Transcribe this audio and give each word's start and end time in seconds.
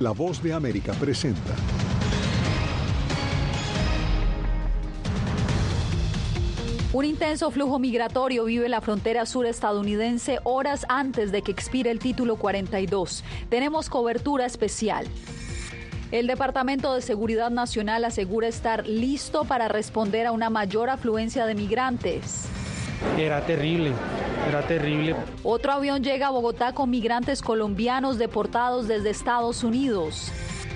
La 0.00 0.10
voz 0.10 0.42
de 0.42 0.52
América 0.52 0.92
presenta. 0.94 1.54
Un 6.92 7.04
intenso 7.04 7.50
flujo 7.50 7.78
migratorio 7.78 8.44
vive 8.44 8.68
la 8.68 8.80
frontera 8.80 9.24
sur 9.24 9.46
estadounidense 9.46 10.40
horas 10.44 10.84
antes 10.88 11.32
de 11.32 11.42
que 11.42 11.52
expire 11.52 11.90
el 11.90 12.00
título 12.00 12.36
42. 12.36 13.24
Tenemos 13.48 13.88
cobertura 13.88 14.46
especial. 14.46 15.06
El 16.12 16.26
Departamento 16.26 16.94
de 16.94 17.00
Seguridad 17.00 17.50
Nacional 17.50 18.04
asegura 18.04 18.46
estar 18.46 18.86
listo 18.86 19.44
para 19.44 19.68
responder 19.68 20.26
a 20.26 20.32
una 20.32 20.50
mayor 20.50 20.90
afluencia 20.90 21.46
de 21.46 21.54
migrantes. 21.54 22.48
Era 23.18 23.44
terrible, 23.44 23.92
era 24.48 24.62
terrible. 24.66 25.14
Otro 25.42 25.72
avión 25.72 26.02
llega 26.02 26.28
a 26.28 26.30
Bogotá 26.30 26.72
con 26.72 26.90
migrantes 26.90 27.42
colombianos 27.42 28.18
deportados 28.18 28.88
desde 28.88 29.10
Estados 29.10 29.64
Unidos. 29.64 30.32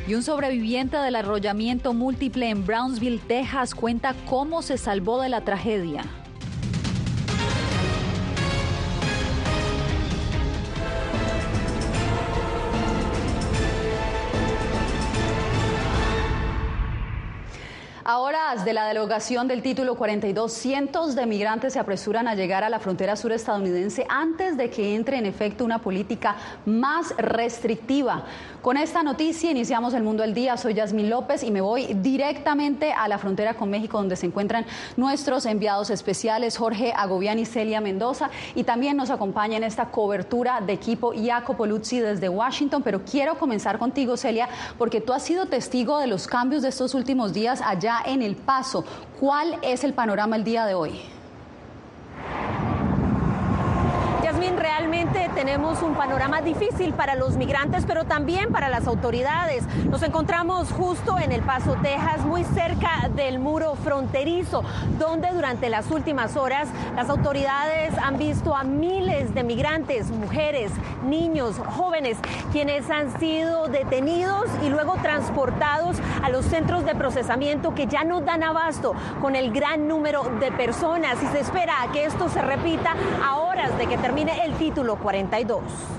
Y 0.06 0.14
un 0.14 0.23
sobreviviente 0.23 0.96
del 0.96 1.16
arrollamiento 1.16 1.92
múltiple 1.92 2.48
en 2.48 2.64
Brownsville, 2.64 3.20
Texas, 3.20 3.74
cuenta 3.74 4.14
cómo 4.26 4.62
se 4.62 4.78
salvó 4.78 5.20
de 5.20 5.28
la 5.28 5.42
tragedia. 5.42 6.02
A 18.10 18.20
horas 18.20 18.64
de 18.64 18.72
la 18.72 18.86
derogación 18.86 19.48
del 19.48 19.60
título 19.60 19.96
42, 19.96 20.50
cientos 20.50 21.14
de 21.14 21.26
migrantes 21.26 21.74
se 21.74 21.78
apresuran 21.78 22.26
a 22.26 22.34
llegar 22.34 22.64
a 22.64 22.70
la 22.70 22.78
frontera 22.78 23.16
sur 23.16 23.32
estadounidense 23.32 24.06
antes 24.08 24.56
de 24.56 24.70
que 24.70 24.94
entre 24.94 25.18
en 25.18 25.26
efecto 25.26 25.62
una 25.62 25.82
política 25.82 26.34
más 26.64 27.14
restrictiva. 27.18 28.24
Con 28.62 28.78
esta 28.78 29.02
noticia 29.02 29.50
iniciamos 29.50 29.92
el 29.92 30.02
mundo 30.02 30.23
al 30.23 30.32
día. 30.32 30.56
Soy 30.56 30.73
Yasmín 30.73 31.10
López 31.10 31.42
y 31.42 31.50
me 31.50 31.60
voy 31.60 31.92
directamente 32.00 32.95
a 32.95 33.09
la 33.09 33.18
frontera 33.18 33.52
con 33.54 33.68
México, 33.68 33.98
donde 33.98 34.16
se 34.16 34.24
encuentran 34.24 34.65
nuestros 34.96 35.45
enviados 35.45 35.90
especiales 35.90 36.56
Jorge 36.56 36.95
Agobián 36.96 37.38
y 37.38 37.45
Celia 37.45 37.82
Mendoza. 37.82 38.30
Y 38.54 38.65
también 38.65 38.96
nos 38.96 39.10
acompaña 39.10 39.59
en 39.59 39.65
esta 39.65 39.90
cobertura 39.90 40.62
de 40.62 40.72
equipo 40.72 41.12
Jacopo 41.15 41.66
Luzzi 41.66 42.00
desde 42.00 42.30
Washington. 42.30 42.82
Pero 42.82 43.02
quiero 43.04 43.38
comenzar 43.38 43.78
contigo, 43.78 44.16
Celia, 44.16 44.48
porque 44.78 45.02
tú 45.02 45.12
has 45.12 45.22
sido 45.22 45.45
testigo 45.45 45.98
de 45.98 46.06
los 46.06 46.26
cambios 46.26 46.62
de 46.62 46.70
estos 46.70 46.95
últimos 46.95 47.34
días 47.34 47.60
allá 47.60 47.98
en 48.07 48.23
El 48.23 48.37
Paso. 48.37 48.85
¿Cuál 49.18 49.59
es 49.63 49.85
el 49.85 49.95
panorama 49.95 50.37
el 50.37 50.45
día 50.45 50.66
de 50.66 50.74
hoy? 50.74 51.18
Realmente 54.57 55.30
tenemos 55.35 55.82
un 55.82 55.95
panorama 55.95 56.41
difícil 56.41 56.93
para 56.93 57.15
los 57.15 57.37
migrantes, 57.37 57.85
pero 57.87 58.04
también 58.04 58.51
para 58.51 58.68
las 58.68 58.87
autoridades. 58.87 59.65
Nos 59.90 60.02
encontramos 60.02 60.71
justo 60.73 61.18
en 61.18 61.32
El 61.32 61.43
Paso, 61.43 61.77
Texas, 61.82 62.24
muy 62.24 62.45
cerca 62.45 63.09
del 63.15 63.38
muro 63.38 63.74
fronterizo, 63.74 64.62
donde 64.99 65.31
durante 65.32 65.69
las 65.69 65.91
últimas 65.91 66.37
horas 66.37 66.69
las 66.94 67.10
autoridades 67.10 67.93
han 67.99 68.19
visto 68.19 68.55
a 68.55 68.65
miles 68.65 69.34
de 69.34 69.43
migrantes, 69.43 70.10
mujeres, 70.10 70.72
niños, 71.05 71.56
jóvenes, 71.77 72.19
quienes 72.53 72.88
han 72.91 73.19
sido 73.19 73.69
detenidos 73.69 74.47
y 74.65 74.69
luego 74.69 74.97
transportados 75.03 75.97
a 76.22 76.31
los 76.31 76.44
centros 76.44 76.84
de 76.84 76.94
procesamiento 76.94 77.75
que 77.75 77.87
ya 77.87 78.05
no 78.05 78.21
dan 78.21 78.43
abasto 78.43 78.94
con 79.21 79.37
el 79.37 79.53
gran 79.53 79.88
número 79.88 80.25
de 80.41 80.53
personas 80.53 81.16
y 81.22 81.27
se 81.27 81.41
espera 81.41 81.75
que 81.93 82.05
esto 82.05 82.28
se 82.28 82.43
repita 82.43 82.94
a 83.25 83.37
horas 83.37 83.77
de 83.78 83.87
que 83.87 83.99
termine 83.99 84.38
el 84.44 84.54
título 84.54 84.97
42. 84.97 85.97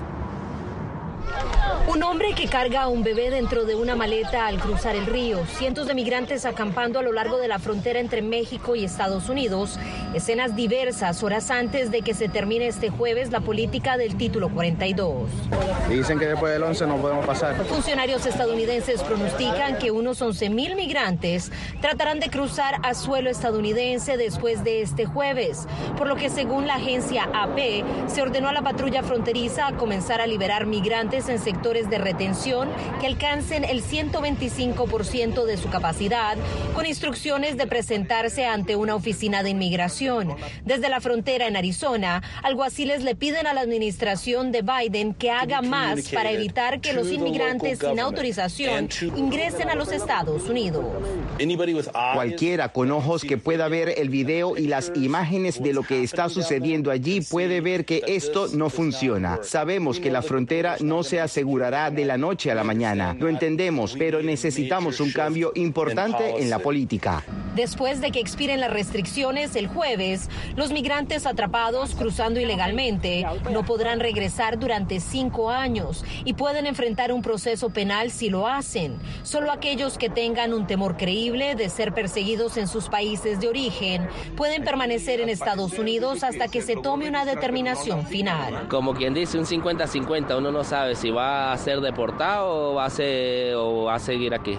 Un 1.90 2.04
hombre 2.04 2.34
que 2.36 2.46
carga 2.46 2.82
a 2.82 2.88
un 2.88 3.02
bebé 3.02 3.30
dentro 3.30 3.64
de 3.64 3.74
una 3.74 3.96
maleta 3.96 4.46
al 4.46 4.60
cruzar 4.60 4.94
el 4.94 5.06
río, 5.06 5.44
cientos 5.58 5.88
de 5.88 5.94
migrantes 5.94 6.44
acampando 6.44 7.00
a 7.00 7.02
lo 7.02 7.12
largo 7.12 7.36
de 7.38 7.48
la 7.48 7.58
frontera 7.58 7.98
entre 7.98 8.22
México 8.22 8.76
y 8.76 8.84
Estados 8.84 9.28
Unidos, 9.28 9.76
escenas 10.14 10.54
diversas 10.54 11.24
horas 11.24 11.50
antes 11.50 11.90
de 11.90 12.02
que 12.02 12.14
se 12.14 12.28
termine 12.28 12.68
este 12.68 12.90
jueves 12.90 13.32
la 13.32 13.40
política 13.40 13.96
del 13.96 14.16
título 14.16 14.50
42. 14.50 15.28
Dicen 15.88 16.20
que 16.20 16.28
después 16.28 16.52
del 16.52 16.62
11 16.62 16.86
no 16.86 16.96
podemos 16.98 17.26
pasar. 17.26 17.56
Funcionarios 17.64 18.24
estadounidenses 18.24 19.02
pronostican 19.02 19.76
que 19.78 19.90
unos 19.90 20.22
11 20.22 20.48
mil 20.48 20.76
migrantes 20.76 21.50
tratarán 21.80 22.20
de 22.20 22.30
cruzar 22.30 22.76
a 22.84 22.94
suelo 22.94 23.30
estadounidense 23.30 24.16
después 24.16 24.62
de 24.62 24.82
este 24.82 25.06
jueves, 25.06 25.66
por 25.98 26.06
lo 26.06 26.14
que 26.14 26.30
según 26.30 26.68
la 26.68 26.76
agencia 26.76 27.28
AP 27.34 27.58
se 28.06 28.22
ordenó 28.22 28.48
a 28.48 28.52
la 28.52 28.62
patrulla 28.62 29.02
fronteriza 29.02 29.66
a 29.66 29.76
comenzar 29.76 30.20
a 30.20 30.28
liberar 30.28 30.66
migrantes 30.66 31.28
en 31.28 31.40
sectores 31.40 31.79
de 31.88 31.98
retención 31.98 32.68
que 33.00 33.06
alcancen 33.06 33.64
el 33.64 33.82
125% 33.82 35.44
de 35.44 35.56
su 35.56 35.70
capacidad, 35.70 36.36
con 36.74 36.84
instrucciones 36.84 37.56
de 37.56 37.66
presentarse 37.66 38.44
ante 38.44 38.76
una 38.76 38.94
oficina 38.94 39.42
de 39.42 39.50
inmigración. 39.50 40.34
Desde 40.64 40.88
la 40.88 41.00
frontera 41.00 41.46
en 41.46 41.56
Arizona, 41.56 42.22
alguaciles 42.42 43.02
le 43.02 43.14
piden 43.14 43.46
a 43.46 43.54
la 43.54 43.60
administración 43.60 44.52
de 44.52 44.62
Biden 44.62 45.14
que 45.14 45.30
haga 45.30 45.62
más 45.62 46.08
para 46.10 46.32
evitar 46.32 46.80
que 46.80 46.92
los 46.92 47.08
inmigrantes 47.10 47.78
sin 47.78 48.00
autorización 48.00 48.88
ingresen 49.16 49.70
a 49.70 49.74
los 49.74 49.92
Estados 49.92 50.48
Unidos. 50.48 50.84
Cualquiera 52.14 52.70
con 52.70 52.90
ojos 52.90 53.22
que 53.22 53.38
pueda 53.38 53.68
ver 53.68 53.94
el 53.96 54.10
video 54.10 54.56
y 54.56 54.66
las 54.66 54.92
imágenes 54.94 55.62
de 55.62 55.72
lo 55.72 55.82
que 55.82 56.02
está 56.02 56.28
sucediendo 56.28 56.90
allí 56.90 57.20
puede 57.20 57.60
ver 57.60 57.84
que 57.84 58.02
esto 58.06 58.48
no 58.48 58.70
funciona. 58.70 59.38
Sabemos 59.42 60.00
que 60.00 60.10
la 60.10 60.22
frontera 60.22 60.76
no 60.80 61.02
se 61.02 61.20
asegurará 61.60 61.90
de 61.90 62.04
la 62.04 62.16
noche 62.16 62.50
a 62.50 62.54
la 62.54 62.64
mañana. 62.64 63.14
Lo 63.18 63.28
entendemos, 63.28 63.94
pero 63.98 64.22
necesitamos 64.22 65.00
un 65.00 65.12
cambio 65.12 65.52
importante 65.54 66.36
en 66.38 66.48
la 66.48 66.58
política. 66.58 67.22
Después 67.54 68.00
de 68.00 68.12
que 68.12 68.20
expiren 68.20 68.60
las 68.60 68.72
restricciones 68.72 69.56
el 69.56 69.66
jueves, 69.66 70.30
los 70.56 70.72
migrantes 70.72 71.26
atrapados 71.26 71.94
cruzando 71.96 72.40
ilegalmente 72.40 73.26
no 73.50 73.64
podrán 73.64 73.98
regresar 73.98 74.58
durante 74.58 75.00
cinco 75.00 75.50
años 75.50 76.04
y 76.24 76.34
pueden 76.34 76.66
enfrentar 76.66 77.12
un 77.12 77.22
proceso 77.22 77.70
penal 77.70 78.10
si 78.10 78.30
lo 78.30 78.46
hacen. 78.46 78.98
Solo 79.24 79.50
aquellos 79.50 79.98
que 79.98 80.08
tengan 80.08 80.54
un 80.54 80.66
temor 80.66 80.96
creíble 80.96 81.56
de 81.56 81.68
ser 81.68 81.92
perseguidos 81.92 82.56
en 82.56 82.68
sus 82.68 82.88
países 82.88 83.40
de 83.40 83.48
origen 83.48 84.06
pueden 84.36 84.62
permanecer 84.62 85.20
en 85.20 85.28
Estados 85.28 85.78
Unidos 85.78 86.22
hasta 86.22 86.46
que 86.46 86.62
se 86.62 86.76
tome 86.76 87.08
una 87.08 87.24
determinación 87.24 88.06
final. 88.06 88.68
Como 88.68 88.94
quien 88.94 89.12
dice, 89.12 89.38
un 89.38 89.44
50-50, 89.44 90.38
uno 90.38 90.52
no 90.52 90.62
sabe 90.62 90.94
si 90.94 91.10
va 91.10 91.49
a 91.52 91.58
ser 91.58 91.80
deportado 91.80 92.72
o 92.72 92.74
va 92.74 92.86
a, 92.86 92.90
o 93.56 93.84
va 93.84 93.94
a 93.94 93.98
seguir 93.98 94.34
aquí. 94.34 94.58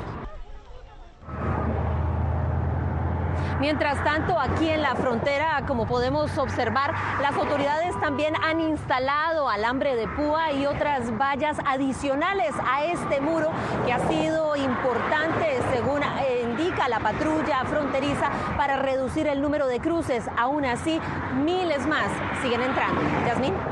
Mientras 3.62 4.04
tanto, 4.04 4.40
aquí 4.40 4.70
en 4.70 4.82
la 4.82 4.96
frontera, 4.96 5.64
como 5.68 5.86
podemos 5.86 6.36
observar, 6.40 6.96
las 7.22 7.36
autoridades 7.36 7.94
también 8.00 8.34
han 8.42 8.60
instalado 8.60 9.48
alambre 9.48 9.96
de 9.96 10.08
púa 10.08 10.52
y 10.52 10.66
otras 10.66 11.16
vallas 11.16 11.58
adicionales 11.64 12.56
a 12.66 12.86
este 12.86 13.22
muro 13.22 13.52
que 13.86 13.94
ha 13.94 14.00
sido 14.08 14.56
importante, 14.56 15.60
según 15.72 16.02
indica 16.42 16.90
la 16.90 17.00
patrulla 17.02 17.64
fronteriza, 17.66 18.32
para 18.58 18.78
reducir 18.78 19.28
el 19.28 19.44
número 19.44 19.68
de 19.68 19.80
cruces. 19.80 20.26
Aún 20.38 20.66
así, 20.66 21.00
miles 21.46 21.86
más 21.86 22.08
siguen 22.42 22.64
entrando. 22.64 23.00
Yasmín. 23.28 23.71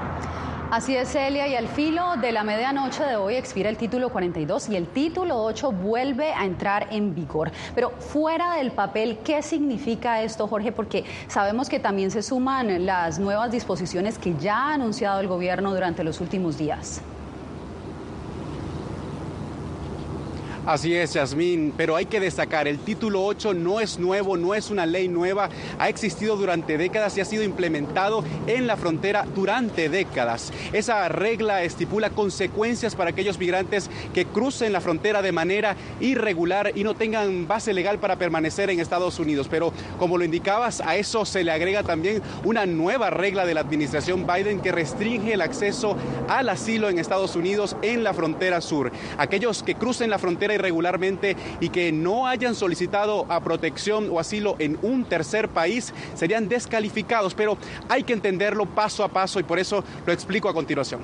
Así 0.71 0.95
es, 0.95 1.09
Celia, 1.09 1.47
y 1.47 1.55
al 1.55 1.67
filo 1.67 2.15
de 2.21 2.31
la 2.31 2.43
medianoche 2.43 3.03
de 3.03 3.15
hoy 3.15 3.33
expira 3.33 3.69
el 3.69 3.77
título 3.77 4.09
42 4.09 4.69
y 4.69 4.75
el 4.75 4.85
título 4.85 5.43
8 5.43 5.71
vuelve 5.71 6.31
a 6.31 6.45
entrar 6.45 6.89
en 6.91 7.15
vigor. 7.15 7.51
Pero 7.73 7.89
fuera 7.89 8.53
del 8.53 8.69
papel, 8.71 9.17
¿qué 9.23 9.41
significa 9.41 10.21
esto, 10.21 10.47
Jorge? 10.47 10.71
Porque 10.71 11.05
sabemos 11.27 11.69
que 11.69 11.79
también 11.79 12.11
se 12.11 12.21
suman 12.21 12.85
las 12.85 13.17
nuevas 13.17 13.51
disposiciones 13.51 14.19
que 14.19 14.35
ya 14.35 14.57
ha 14.57 14.73
anunciado 14.75 15.19
el 15.21 15.27
gobierno 15.27 15.73
durante 15.73 16.03
los 16.03 16.21
últimos 16.21 16.59
días. 16.59 17.01
Así 20.69 20.93
es, 20.93 21.13
Yasmín, 21.13 21.73
pero 21.75 21.95
hay 21.95 22.05
que 22.05 22.19
destacar, 22.19 22.67
el 22.67 22.77
título 22.77 23.25
8 23.25 23.55
no 23.55 23.79
es 23.79 23.97
nuevo, 23.97 24.37
no 24.37 24.53
es 24.53 24.69
una 24.69 24.85
ley 24.85 25.07
nueva, 25.07 25.49
ha 25.79 25.89
existido 25.89 26.37
durante 26.37 26.77
décadas 26.77 27.17
y 27.17 27.21
ha 27.21 27.25
sido 27.25 27.41
implementado 27.41 28.23
en 28.45 28.67
la 28.67 28.77
frontera 28.77 29.25
durante 29.33 29.89
décadas. 29.89 30.53
Esa 30.71 31.09
regla 31.09 31.63
estipula 31.63 32.11
consecuencias 32.11 32.93
para 32.93 33.09
aquellos 33.09 33.39
migrantes 33.39 33.89
que 34.13 34.25
crucen 34.25 34.71
la 34.71 34.79
frontera 34.79 35.23
de 35.23 35.31
manera 35.31 35.75
irregular 36.01 36.71
y 36.75 36.83
no 36.83 36.93
tengan 36.93 37.47
base 37.47 37.73
legal 37.73 37.97
para 37.97 38.17
permanecer 38.17 38.69
en 38.69 38.79
Estados 38.79 39.17
Unidos. 39.17 39.47
Pero 39.49 39.73
como 39.97 40.19
lo 40.19 40.23
indicabas, 40.23 40.81
a 40.81 40.97
eso 40.97 41.25
se 41.25 41.43
le 41.43 41.51
agrega 41.51 41.81
también 41.81 42.21
una 42.43 42.67
nueva 42.67 43.09
regla 43.09 43.47
de 43.47 43.55
la 43.55 43.61
administración 43.61 44.27
Biden 44.27 44.59
que 44.59 44.71
restringe 44.71 45.33
el 45.33 45.41
acceso 45.41 45.97
al 46.27 46.47
asilo 46.47 46.89
en 46.89 46.99
Estados 46.99 47.35
Unidos 47.35 47.75
en 47.81 48.03
la 48.03 48.13
frontera 48.13 48.61
sur. 48.61 48.91
Aquellos 49.17 49.63
que 49.63 49.73
crucen 49.73 50.11
la 50.11 50.19
frontera 50.19 50.58
irregularmente 50.59 51.35
y 51.59 51.69
que 51.69 51.91
no 51.91 52.27
hayan 52.27 52.53
solicitado 52.53 53.25
a 53.29 53.41
protección 53.41 54.09
o 54.11 54.19
asilo 54.19 54.55
en 54.59 54.77
un 54.81 55.05
tercer 55.05 55.49
país 55.49 55.93
serían 56.15 56.49
descalificados, 56.49 57.33
pero 57.33 57.57
hay 57.87 58.03
que 58.03 58.13
entenderlo 58.13 58.65
paso 58.65 59.03
a 59.03 59.09
paso 59.09 59.39
y 59.39 59.43
por 59.43 59.59
eso 59.59 59.83
lo 60.05 60.13
explico 60.13 60.49
a 60.49 60.53
continuación. 60.53 61.01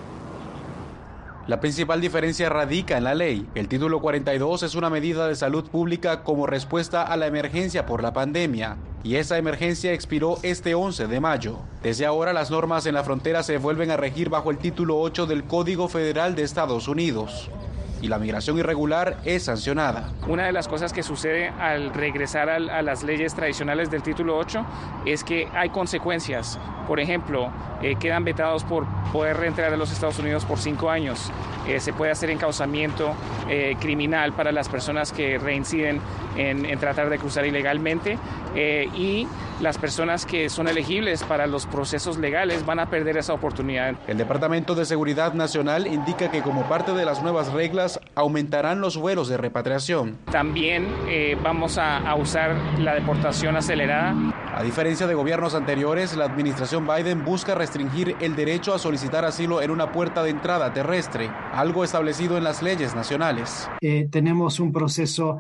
La 1.48 1.60
principal 1.60 2.02
diferencia 2.02 2.50
radica 2.50 2.98
en 2.98 3.04
la 3.04 3.14
ley. 3.14 3.46
El 3.54 3.68
título 3.68 4.02
42 4.02 4.64
es 4.64 4.74
una 4.74 4.90
medida 4.90 5.28
de 5.28 5.36
salud 5.36 5.70
pública 5.70 6.24
como 6.24 6.48
respuesta 6.48 7.04
a 7.04 7.16
la 7.18 7.28
emergencia 7.28 7.86
por 7.86 8.02
la 8.02 8.14
pandemia, 8.14 8.78
y 9.04 9.18
esa 9.18 9.38
emergencia 9.38 9.94
expiró 9.94 10.40
este 10.42 10.74
11 10.74 11.06
de 11.06 11.20
mayo. 11.20 11.60
Desde 11.84 12.08
ahora 12.08 12.34
las 12.34 12.50
normas 12.50 12.88
en 12.88 12.96
la 12.96 13.04
frontera 13.04 13.44
se 13.44 13.60
vuelven 13.60 13.92
a 13.92 13.98
regir 13.98 14.30
bajo 14.30 14.50
el 14.50 14.58
título 14.58 15.00
8 15.00 15.28
del 15.28 15.44
Código 15.44 15.88
Federal 15.88 16.34
de 16.34 16.42
Estados 16.42 16.88
Unidos 16.88 17.52
y 18.02 18.08
la 18.08 18.20
migración 18.20 18.58
irregular 18.58 19.18
es 19.26 19.44
sancionada. 19.44 20.12
Una 20.28 20.46
de 20.46 20.52
las 20.52 20.68
cosas 20.68 20.94
que 20.94 21.04
sucede 21.04 21.50
al 21.50 21.94
regresar 21.94 22.50
a, 22.50 22.60
las 22.60 23.04
leyes 23.04 23.34
tradicionales 23.34 23.90
del 23.90 24.04
título 24.04 24.38
8 24.38 24.66
es 25.06 25.24
que 25.24 25.48
hay 25.54 25.70
consecuencias. 25.70 26.60
Por 26.88 27.00
ejemplo, 27.00 27.52
eh, 27.82 27.96
quedan 28.00 28.24
vetados 28.24 28.64
por 28.64 28.86
poder 29.12 29.38
reentrar 29.38 29.74
a 29.74 29.78
los 29.78 29.92
Estados 29.92 30.20
Unidos 30.20 30.46
por 30.46 30.60
cinco 30.60 30.90
años. 30.90 31.32
Eh, 31.68 31.80
se 31.80 31.94
puede 31.94 32.12
hacer 32.12 32.30
encauzamiento 32.30 33.14
eh, 33.50 33.76
criminal 33.80 34.34
para 34.34 34.52
las 34.52 34.70
personas 34.70 35.12
que 35.12 35.38
reinciden 35.38 36.00
en, 36.38 36.66
en 36.66 36.80
tratar 36.80 37.10
de 37.10 37.18
cruzar 37.18 37.46
ilegalmente 37.46 38.18
y 38.56 39.28
las 39.62 39.78
personas 39.78 40.26
que 40.26 40.50
son 40.50 40.68
elegibles 40.68 41.24
para 41.24 41.48
los 41.48 41.66
procesos 41.66 42.18
legales 42.18 42.66
van 42.66 42.80
a 42.80 42.90
perder 42.90 43.18
esa 43.18 43.34
oportunidad. 43.34 43.96
El 44.08 44.18
Departamento 44.18 44.76
de 44.76 44.86
Seguridad 44.86 45.34
Nacional 45.34 45.88
indica 45.88 46.30
que 46.30 46.42
como 46.42 46.64
parte 46.64 46.94
de 46.94 47.06
las 47.06 47.22
nuevas 47.22 47.52
reglas 47.54 47.85
aumentarán 48.16 48.82
los 48.82 48.98
vuelos 48.98 49.28
de 49.28 49.38
repatriación. 49.38 50.18
También 50.32 50.88
eh, 51.08 51.38
vamos 51.42 51.78
a, 51.78 51.98
a 51.98 52.16
usar 52.16 52.56
la 52.80 52.94
deportación 52.94 53.56
acelerada. 53.56 54.16
A 54.54 54.64
diferencia 54.64 55.08
de 55.08 55.14
gobiernos 55.14 55.56
anteriores, 55.56 56.16
la 56.16 56.26
administración 56.26 56.88
Biden 56.88 57.26
busca 57.26 57.56
restringir 57.56 58.16
el 58.20 58.36
derecho 58.36 58.74
a 58.74 58.80
solicitar 58.80 59.26
asilo 59.26 59.62
en 59.62 59.72
una 59.72 59.92
puerta 59.92 60.24
de 60.24 60.30
entrada 60.30 60.74
terrestre, 60.74 61.30
algo 61.54 61.84
establecido 61.84 62.38
en 62.38 62.44
las 62.44 62.62
leyes 62.62 62.96
nacionales. 62.96 63.70
Eh, 63.82 64.08
tenemos 64.10 64.60
un 64.60 64.72
proceso 64.72 65.40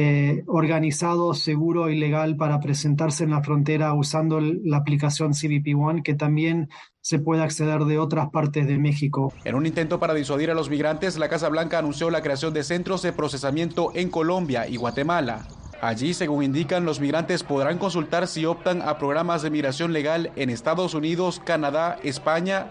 eh, 0.00 0.44
organizado, 0.46 1.34
seguro 1.34 1.90
y 1.90 1.98
legal 1.98 2.36
para 2.36 2.60
presentarse 2.60 3.24
en 3.24 3.30
la 3.30 3.42
frontera 3.42 3.92
usando 3.94 4.38
la 4.40 4.76
aplicación 4.76 5.32
CBP 5.32 5.74
One, 5.76 6.04
que 6.04 6.14
también 6.14 6.68
se 7.00 7.18
puede 7.18 7.42
acceder 7.42 7.80
de 7.80 7.98
otras 7.98 8.30
partes 8.30 8.68
de 8.68 8.78
México. 8.78 9.32
En 9.44 9.56
un 9.56 9.66
intento 9.66 9.98
para 9.98 10.14
disuadir 10.14 10.52
a 10.52 10.54
los 10.54 10.70
migrantes, 10.70 11.18
la 11.18 11.28
Casa 11.28 11.48
Blanca 11.48 11.80
anunció 11.80 12.10
la 12.10 12.22
creación 12.22 12.54
de 12.54 12.62
centros 12.62 13.02
de 13.02 13.12
procesamiento 13.12 13.90
en 13.92 14.08
Colombia 14.08 14.68
y 14.68 14.76
Guatemala. 14.76 15.48
Allí, 15.80 16.14
según 16.14 16.44
indican, 16.44 16.84
los 16.84 17.00
migrantes 17.00 17.42
podrán 17.42 17.78
consultar 17.78 18.28
si 18.28 18.44
optan 18.44 18.82
a 18.82 18.98
programas 18.98 19.42
de 19.42 19.50
migración 19.50 19.92
legal 19.92 20.30
en 20.36 20.48
Estados 20.48 20.94
Unidos, 20.94 21.42
Canadá, 21.44 21.98
España 22.04 22.68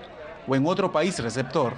o 0.47 0.55
en 0.55 0.65
otro 0.65 0.93
país 0.93 1.19
receptor. 1.19 1.73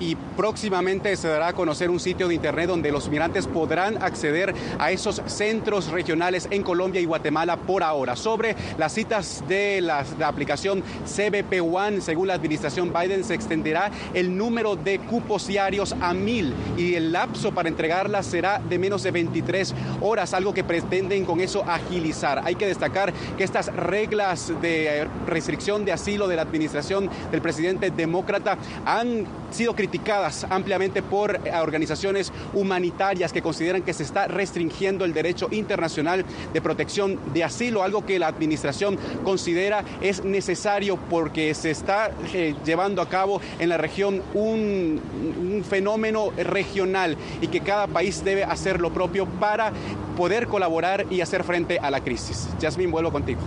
Y 0.00 0.16
próximamente 0.36 1.16
se 1.16 1.28
dará 1.28 1.48
a 1.48 1.52
conocer 1.52 1.90
un 1.90 2.00
sitio 2.00 2.28
de 2.28 2.34
internet 2.34 2.68
donde 2.68 2.92
los 2.92 3.08
migrantes 3.08 3.46
podrán 3.46 4.02
acceder 4.02 4.54
a 4.78 4.90
esos 4.90 5.22
centros 5.26 5.88
regionales 5.88 6.48
en 6.50 6.62
Colombia 6.62 7.00
y 7.00 7.04
Guatemala 7.04 7.56
por 7.56 7.82
ahora. 7.82 8.16
Sobre 8.16 8.56
las 8.78 8.92
citas 8.92 9.44
de 9.48 9.80
la, 9.80 10.04
aplicación 10.22 10.82
CBP 11.04 11.60
One, 11.62 12.00
según 12.00 12.28
la 12.28 12.34
administración 12.34 12.92
Biden, 12.92 13.24
se 13.24 13.34
extenderá 13.34 13.90
el 14.12 14.36
número 14.36 14.76
de 14.76 14.98
cupos 14.98 15.46
diarios 15.46 15.94
a 16.00 16.12
mil 16.12 16.52
y 16.76 16.94
el 16.94 17.12
lapso 17.12 17.52
para 17.52 17.68
entregarlas 17.68 18.26
será 18.26 18.58
de 18.58 18.78
menos 18.78 19.02
de 19.02 19.10
23 19.10 19.74
horas, 20.00 20.34
algo 20.34 20.52
que 20.52 20.64
pretenden 20.64 21.24
con 21.24 21.40
eso 21.40 21.64
agilizar. 21.66 22.42
Hay 22.44 22.56
que 22.56 22.66
destacar 22.66 23.12
que 23.36 23.44
estas 23.44 23.74
reglas 23.74 24.52
de 24.60 25.08
restricción 25.26 25.84
de 25.84 25.92
asilo 25.92 26.28
de 26.28 26.36
la 26.36 26.42
administración 26.42 27.08
del 27.30 27.40
presidente 27.40 27.90
demócrata 27.90 28.58
han 28.84 29.26
sido 29.50 29.74
criticadas 29.74 29.85
criticadas 29.86 30.44
ampliamente 30.50 31.00
por 31.00 31.36
eh, 31.36 31.52
organizaciones 31.54 32.32
humanitarias 32.54 33.32
que 33.32 33.40
consideran 33.40 33.82
que 33.82 33.92
se 33.92 34.02
está 34.02 34.26
restringiendo 34.26 35.04
el 35.04 35.14
derecho 35.14 35.46
internacional 35.52 36.24
de 36.52 36.60
protección 36.60 37.20
de 37.32 37.44
asilo, 37.44 37.84
algo 37.84 38.04
que 38.04 38.18
la 38.18 38.26
administración 38.26 38.98
considera 39.22 39.84
es 40.00 40.24
necesario 40.24 40.96
porque 41.08 41.54
se 41.54 41.70
está 41.70 42.10
eh, 42.34 42.56
llevando 42.64 43.00
a 43.00 43.08
cabo 43.08 43.40
en 43.60 43.68
la 43.68 43.76
región 43.76 44.22
un, 44.34 45.00
un 45.38 45.64
fenómeno 45.64 46.32
regional 46.36 47.16
y 47.40 47.46
que 47.46 47.60
cada 47.60 47.86
país 47.86 48.24
debe 48.24 48.42
hacer 48.42 48.80
lo 48.80 48.92
propio 48.92 49.26
para 49.26 49.72
poder 50.16 50.48
colaborar 50.48 51.06
y 51.10 51.20
hacer 51.20 51.44
frente 51.44 51.78
a 51.78 51.90
la 51.92 52.00
crisis. 52.00 52.48
Jasmine, 52.60 52.90
vuelvo 52.90 53.12
contigo. 53.12 53.40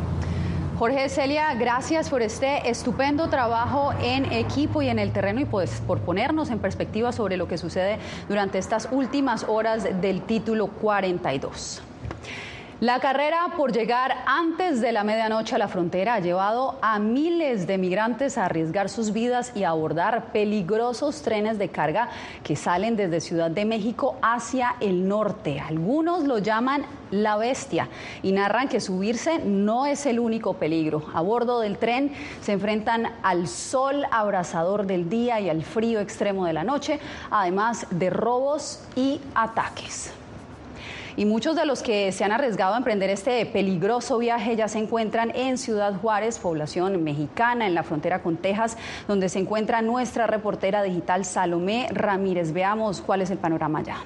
Jorge 0.80 1.10
Celia, 1.10 1.54
gracias 1.56 2.10
por 2.10 2.22
este 2.22 2.70
estupendo 2.70 3.28
trabajo 3.28 3.92
en 4.02 4.32
equipo 4.32 4.82
y 4.82 4.88
en 4.88 4.98
el 4.98 5.12
terreno 5.12 5.42
y 5.42 5.46
pues 5.46 5.82
por 5.86 6.00
ponernos 6.00 6.52
en 6.52 6.60
perspectiva 6.60 7.12
sobre 7.12 7.36
lo 7.36 7.50
que 7.50 7.58
sucede 7.58 8.00
durante 8.30 8.60
estas 8.60 8.88
últimas 8.90 9.44
horas 9.50 10.00
del 10.00 10.22
título 10.22 10.68
42. 10.68 11.82
La 12.82 13.02
carrera 13.02 13.56
por 13.58 13.74
llegar 13.74 14.24
antes 14.26 14.80
de 14.80 14.94
la 14.94 15.04
medianoche 15.04 15.54
a 15.54 15.58
la 15.58 15.68
frontera 15.68 16.14
ha 16.14 16.20
llevado 16.22 16.80
a 16.82 16.98
miles 16.98 17.68
de 17.68 17.78
migrantes 17.78 18.38
a 18.38 18.46
arriesgar 18.46 18.88
sus 18.88 19.12
vidas 19.12 19.52
y 19.54 19.66
a 19.66 19.72
abordar 19.72 20.32
peligrosos 20.32 21.22
trenes 21.22 21.58
de 21.60 21.68
carga 21.68 22.08
que 22.42 22.56
salen 22.56 22.96
desde 22.96 23.20
Ciudad 23.20 23.52
de 23.52 23.66
México 23.66 24.16
hacia 24.22 24.78
el 24.80 25.10
norte. 25.10 25.60
Algunos 25.60 26.24
lo 26.24 26.38
llaman 26.38 26.86
la 27.12 27.36
bestia 27.36 27.90
y 28.24 28.32
narran 28.32 28.70
que 28.70 28.80
subirse 28.80 29.40
no 29.40 29.86
es 29.86 30.06
el 30.06 30.18
único 30.18 30.54
peligro. 30.54 31.04
A 31.14 31.20
bordo 31.20 31.60
del 31.60 31.78
tren 31.78 32.14
se 32.40 32.54
enfrentan 32.54 33.12
al 33.24 33.50
sol 33.50 34.06
abrasador 34.10 34.86
del 34.86 35.10
día 35.10 35.42
y 35.42 35.50
al 35.50 35.64
frío 35.64 36.00
extremo 36.00 36.46
de 36.46 36.54
la 36.54 36.64
noche, 36.64 37.02
además 37.30 37.88
de 37.90 38.10
robos 38.10 38.82
y 38.96 39.20
ataques. 39.36 40.14
Y 41.20 41.26
muchos 41.26 41.58
de 41.58 41.66
los 41.66 41.84
que 41.84 42.14
se 42.14 42.24
han 42.24 42.32
arriesgado 42.32 42.76
a 42.76 42.78
emprender 42.78 43.10
este 43.10 43.46
peligroso 43.46 44.20
viaje 44.20 44.56
ya 44.56 44.70
se 44.70 44.80
encuentran 44.80 45.34
en 45.36 45.58
Ciudad 45.58 45.94
Juárez, 46.00 46.40
población 46.40 47.04
mexicana, 47.04 47.68
en 47.68 47.74
la 47.74 47.84
frontera 47.84 48.24
con 48.24 48.38
Texas, 48.38 48.78
donde 49.06 49.28
se 49.28 49.40
encuentra 49.40 49.82
nuestra 49.82 50.28
reportera 50.28 50.82
digital 50.82 51.26
Salomé 51.26 51.90
Ramírez. 51.92 52.54
Veamos 52.54 53.02
cuál 53.02 53.22
es 53.22 53.32
el 53.32 53.38
panorama 53.38 53.80
allá. 53.80 53.98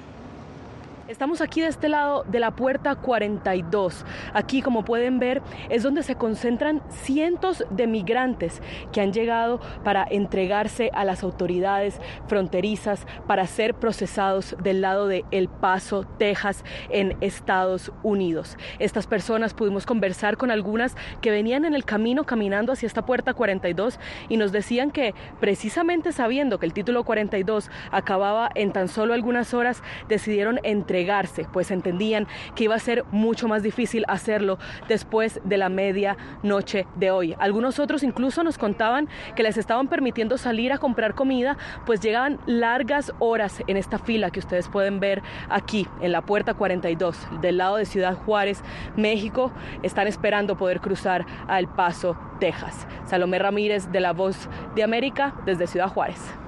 Estamos 1.06 1.42
aquí 1.42 1.60
de 1.60 1.66
este 1.66 1.90
lado 1.90 2.24
de 2.26 2.40
la 2.40 2.56
puerta 2.56 2.94
42. 2.94 4.06
Aquí, 4.32 4.62
como 4.62 4.86
pueden 4.86 5.18
ver, 5.18 5.42
es 5.68 5.82
donde 5.82 6.02
se 6.02 6.14
concentran 6.14 6.80
cientos 6.88 7.62
de 7.68 7.86
migrantes 7.86 8.62
que 8.90 9.02
han 9.02 9.12
llegado 9.12 9.60
para 9.84 10.06
entregarse 10.10 10.90
a 10.94 11.04
las 11.04 11.22
autoridades 11.22 12.00
fronterizas 12.26 13.06
para 13.26 13.46
ser 13.46 13.74
procesados 13.74 14.56
del 14.62 14.80
lado 14.80 15.06
de 15.06 15.26
El 15.30 15.48
Paso, 15.48 16.04
Texas, 16.18 16.64
en 16.88 17.18
Estados 17.20 17.92
Unidos. 18.02 18.56
Estas 18.78 19.06
personas 19.06 19.52
pudimos 19.52 19.84
conversar 19.84 20.38
con 20.38 20.50
algunas 20.50 20.96
que 21.20 21.30
venían 21.30 21.66
en 21.66 21.74
el 21.74 21.84
camino 21.84 22.24
caminando 22.24 22.72
hacia 22.72 22.86
esta 22.86 23.04
puerta 23.04 23.34
42 23.34 24.00
y 24.30 24.38
nos 24.38 24.52
decían 24.52 24.90
que 24.90 25.14
precisamente 25.38 26.12
sabiendo 26.12 26.58
que 26.58 26.64
el 26.64 26.72
título 26.72 27.04
42 27.04 27.70
acababa 27.90 28.48
en 28.54 28.72
tan 28.72 28.88
solo 28.88 29.12
algunas 29.12 29.52
horas, 29.52 29.82
decidieron 30.08 30.60
entregarse 30.94 31.44
pues 31.52 31.72
entendían 31.72 32.28
que 32.54 32.64
iba 32.64 32.76
a 32.76 32.78
ser 32.78 33.04
mucho 33.10 33.48
más 33.48 33.64
difícil 33.64 34.04
hacerlo 34.06 34.58
después 34.88 35.40
de 35.44 35.56
la 35.56 35.68
medianoche 35.68 36.86
de 36.94 37.10
hoy. 37.10 37.34
Algunos 37.40 37.80
otros 37.80 38.04
incluso 38.04 38.44
nos 38.44 38.58
contaban 38.58 39.08
que 39.34 39.42
les 39.42 39.56
estaban 39.56 39.88
permitiendo 39.88 40.38
salir 40.38 40.72
a 40.72 40.78
comprar 40.78 41.14
comida, 41.14 41.56
pues 41.84 42.00
llegaban 42.00 42.38
largas 42.46 43.12
horas 43.18 43.60
en 43.66 43.76
esta 43.76 43.98
fila 43.98 44.30
que 44.30 44.38
ustedes 44.38 44.68
pueden 44.68 45.00
ver 45.00 45.20
aquí 45.48 45.88
en 46.00 46.12
la 46.12 46.22
puerta 46.22 46.54
42 46.54 47.18
del 47.40 47.58
lado 47.58 47.76
de 47.76 47.86
Ciudad 47.86 48.14
Juárez, 48.14 48.62
México. 48.96 49.50
Están 49.82 50.06
esperando 50.06 50.56
poder 50.56 50.80
cruzar 50.80 51.26
a 51.48 51.58
El 51.58 51.66
Paso, 51.66 52.16
Texas. 52.38 52.86
Salomé 53.06 53.40
Ramírez 53.40 53.90
de 53.90 54.00
La 54.00 54.12
Voz 54.12 54.48
de 54.76 54.84
América 54.84 55.34
desde 55.44 55.66
Ciudad 55.66 55.88
Juárez. 55.88 56.43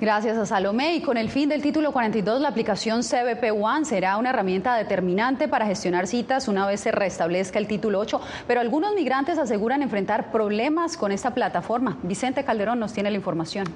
Gracias 0.00 0.38
a 0.38 0.46
Salomé. 0.46 0.96
Y 0.96 1.02
con 1.02 1.18
el 1.18 1.28
fin 1.28 1.50
del 1.50 1.60
título 1.60 1.92
42, 1.92 2.40
la 2.40 2.48
aplicación 2.48 3.02
CBP 3.02 3.52
One 3.52 3.84
será 3.84 4.16
una 4.16 4.30
herramienta 4.30 4.74
determinante 4.74 5.46
para 5.46 5.66
gestionar 5.66 6.06
citas 6.06 6.48
una 6.48 6.66
vez 6.66 6.80
se 6.80 6.90
restablezca 6.90 7.58
el 7.58 7.66
título 7.66 7.98
8. 7.98 8.18
Pero 8.46 8.60
algunos 8.60 8.94
migrantes 8.94 9.38
aseguran 9.38 9.82
enfrentar 9.82 10.32
problemas 10.32 10.96
con 10.96 11.12
esta 11.12 11.34
plataforma. 11.34 11.98
Vicente 12.02 12.44
Calderón 12.44 12.80
nos 12.80 12.94
tiene 12.94 13.10
la 13.10 13.16
información. 13.16 13.66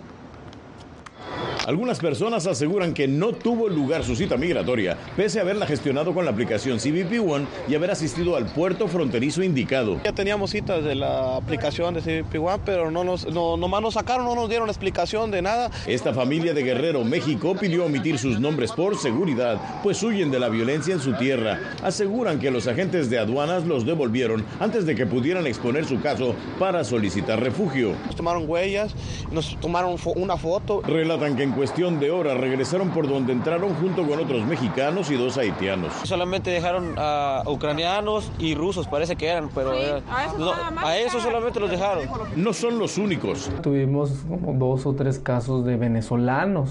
Algunas 1.66 1.98
personas 1.98 2.46
aseguran 2.46 2.92
que 2.92 3.08
no 3.08 3.32
tuvo 3.32 3.70
lugar 3.70 4.04
su 4.04 4.14
cita 4.14 4.36
migratoria, 4.36 4.98
pese 5.16 5.38
a 5.38 5.42
haberla 5.42 5.66
gestionado 5.66 6.12
con 6.12 6.26
la 6.26 6.30
aplicación 6.30 6.78
CBP 6.78 7.26
One 7.26 7.46
y 7.66 7.74
haber 7.74 7.90
asistido 7.90 8.36
al 8.36 8.44
puerto 8.44 8.86
fronterizo 8.86 9.42
indicado. 9.42 9.98
Ya 10.04 10.12
teníamos 10.12 10.50
citas 10.50 10.84
de 10.84 10.94
la 10.94 11.36
aplicación 11.36 11.94
de 11.94 12.02
CBP 12.02 12.34
One, 12.38 12.62
pero 12.66 12.90
no 12.90 13.02
nos, 13.02 13.26
no, 13.32 13.56
nomás 13.56 13.80
nos 13.80 13.94
sacaron, 13.94 14.26
no 14.26 14.34
nos 14.34 14.50
dieron 14.50 14.68
explicación 14.68 15.30
de 15.30 15.40
nada. 15.40 15.70
Esta 15.86 16.12
familia 16.12 16.52
de 16.52 16.62
Guerrero, 16.62 17.02
México, 17.02 17.56
pidió 17.58 17.86
omitir 17.86 18.18
sus 18.18 18.38
nombres 18.38 18.70
por 18.72 18.98
seguridad, 18.98 19.58
pues 19.82 20.02
huyen 20.02 20.30
de 20.30 20.40
la 20.40 20.50
violencia 20.50 20.92
en 20.92 21.00
su 21.00 21.14
tierra. 21.14 21.60
Aseguran 21.82 22.40
que 22.40 22.50
los 22.50 22.66
agentes 22.66 23.08
de 23.08 23.18
aduanas 23.18 23.64
los 23.64 23.86
devolvieron 23.86 24.44
antes 24.60 24.84
de 24.84 24.94
que 24.94 25.06
pudieran 25.06 25.46
exponer 25.46 25.86
su 25.86 25.98
caso 26.02 26.34
para 26.58 26.84
solicitar 26.84 27.40
refugio. 27.40 27.94
Nos 28.04 28.16
tomaron 28.16 28.44
huellas, 28.46 28.94
nos 29.32 29.58
tomaron 29.60 29.96
una 30.16 30.36
foto. 30.36 30.82
Relatan 30.82 31.36
que 31.36 31.44
en 31.44 31.53
cuestión 31.54 32.00
de 32.00 32.10
horas 32.10 32.38
regresaron 32.38 32.90
por 32.90 33.08
donde 33.08 33.32
entraron 33.32 33.74
junto 33.74 34.06
con 34.06 34.20
otros 34.20 34.44
mexicanos 34.44 35.10
y 35.10 35.16
dos 35.16 35.38
haitianos. 35.38 35.92
Solamente 36.04 36.50
dejaron 36.50 36.94
a 36.96 37.42
ucranianos 37.46 38.30
y 38.38 38.54
rusos, 38.54 38.86
parece 38.86 39.16
que 39.16 39.28
eran, 39.28 39.48
pero 39.54 39.72
a, 39.72 40.96
eso 40.98 41.20
solamente 41.20 41.60
los 41.60 41.70
dejaron. 41.70 42.08
No 42.36 42.52
son 42.52 42.78
los 42.78 42.98
únicos. 42.98 43.50
Tuvimos 43.62 44.10
como 44.28 44.52
dos 44.54 44.86
o 44.86 44.94
tres 44.94 45.18
casos 45.18 45.64
de 45.64 45.76
venezolanos 45.76 46.70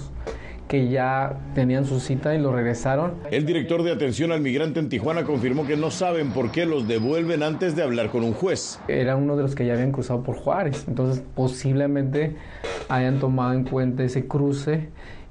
que 0.73 0.89
ya 0.89 1.37
tenían 1.53 1.85
su 1.85 1.99
cita 1.99 2.33
y 2.33 2.39
lo 2.39 2.51
regresaron. 2.51 3.13
El 3.29 3.45
director 3.45 3.83
de 3.83 3.91
atención 3.91 4.31
al 4.31 4.41
migrante 4.41 4.79
en 4.79 4.89
Tijuana 4.89 5.23
confirmó 5.23 5.67
que 5.67 5.77
no 5.77 5.91
saben 5.91 6.31
por 6.31 6.49
qué 6.49 6.65
los 6.65 6.87
devuelven 6.87 7.43
antes 7.43 7.75
de 7.75 7.83
hablar 7.83 8.09
con 8.09 8.23
un 8.23 8.33
juez. 8.33 8.79
Era 8.87 9.15
uno 9.15 9.35
de 9.35 9.43
los 9.43 9.53
que 9.53 9.67
ya 9.67 9.73
habían 9.73 9.91
cruzado 9.91 10.23
por 10.23 10.35
Juárez, 10.35 10.85
entonces 10.87 11.23
posiblemente 11.35 12.37
hayan 12.89 13.19
tomado 13.19 13.53
en 13.53 13.65
cuenta 13.65 14.03
ese 14.03 14.25
cruce 14.25 14.89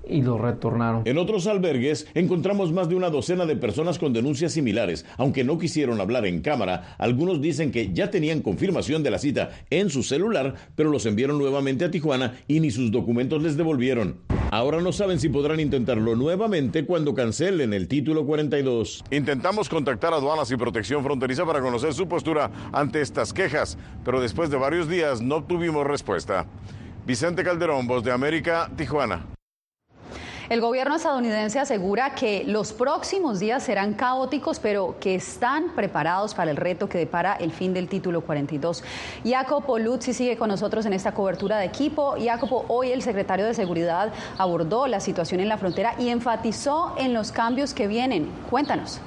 y 0.09 0.23
lo 0.23 0.39
retornaron. 0.39 1.03
En 1.07 1.19
otros 1.19 1.49
albergues 1.49 2.07
encontramos 2.15 2.71
más 2.71 2.89
de 2.89 2.95
una 2.95 3.11
docena 3.11 3.45
de 3.45 3.57
personas 3.57 3.99
con 3.99 4.13
denuncias 4.13 4.53
similares. 4.53 5.05
Aunque 5.17 5.43
no 5.43 5.59
quisieron 5.59 6.01
hablar 6.01 6.25
en 6.25 6.41
cámara, 6.41 6.95
algunos 6.99 7.41
dicen 7.41 7.73
que 7.73 7.93
ya 7.93 8.13
tenían 8.13 8.43
confirmación 8.43 9.03
de 9.03 9.11
la 9.11 9.19
cita 9.19 9.51
en 9.71 9.91
su 9.91 10.05
celular, 10.05 10.55
pero 10.77 10.91
los 10.91 11.05
enviaron 11.05 11.37
nuevamente 11.37 11.85
a 11.85 11.91
Tijuana 11.91 12.35
y 12.47 12.61
ni 12.61 12.71
sus 12.71 12.93
documentos 12.93 13.43
les 13.43 13.57
devolvieron. 13.57 14.19
Ahora 14.53 14.83
no 14.83 14.93
saben 14.93 15.19
si 15.19 15.31
podrán 15.31 15.61
intentarlo 15.61 16.15
nuevamente 16.15 16.85
cuando 16.85 17.15
cancelen 17.15 17.73
el 17.73 17.89
título 17.89 18.27
42. 18.27 19.03
Intentamos 19.11 19.71
contactar 19.71 20.13
a 20.13 20.17
aduanas 20.17 20.51
y 20.51 20.59
protección 20.59 21.03
fronteriza 21.03 21.47
para 21.47 21.63
conocer 21.63 21.95
su 21.95 22.07
postura 22.07 22.51
ante 22.71 23.01
estas 23.01 23.33
quejas, 23.33 23.79
pero 24.05 24.21
después 24.21 24.51
de 24.51 24.59
varios 24.59 24.91
días 24.91 25.23
no 25.23 25.43
tuvimos 25.43 25.87
respuesta. 25.87 26.45
Vicente 27.07 27.45
Calderón, 27.45 27.87
Voz 27.87 28.05
de 28.05 28.13
América, 28.13 28.71
Tijuana. 28.77 29.25
El 30.49 30.61
gobierno 30.61 30.97
estadounidense 30.97 31.61
asegura 31.61 32.15
que 32.15 32.43
los 32.45 32.73
próximos 32.73 33.39
días 33.39 33.63
serán 33.63 33.95
caóticos, 33.95 34.59
pero 34.59 34.97
que 34.99 35.15
están 35.15 35.71
preparados 35.77 36.35
para 36.35 36.51
el 36.51 36.57
reto 36.57 36.89
que 36.89 36.99
depara 36.99 37.35
el 37.35 37.53
fin 37.53 37.73
del 37.73 37.89
título 37.89 38.23
42. 38.23 38.83
Jacopo 39.25 39.79
Luzzi 39.79 40.13
sigue 40.13 40.37
con 40.37 40.49
nosotros 40.49 40.85
en 40.85 40.95
esta 40.95 41.13
cobertura 41.13 41.59
de 41.59 41.67
equipo. 41.67 42.17
Jacopo, 42.23 42.65
hoy 42.69 42.91
el 42.91 43.03
secretario 43.03 43.47
de 43.47 43.55
Seguridad 43.55 44.13
abordó 44.37 44.89
la 44.89 44.99
situación 44.99 45.41
en 45.41 45.49
la 45.49 45.59
frontera 45.59 45.95
y 45.99 46.09
enfatizó 46.09 46.95
en 46.99 47.15
los 47.15 47.31
cambios 47.31 47.73
que 47.73 47.87
vienen. 47.87 48.29
Cuéntanos. 48.51 49.01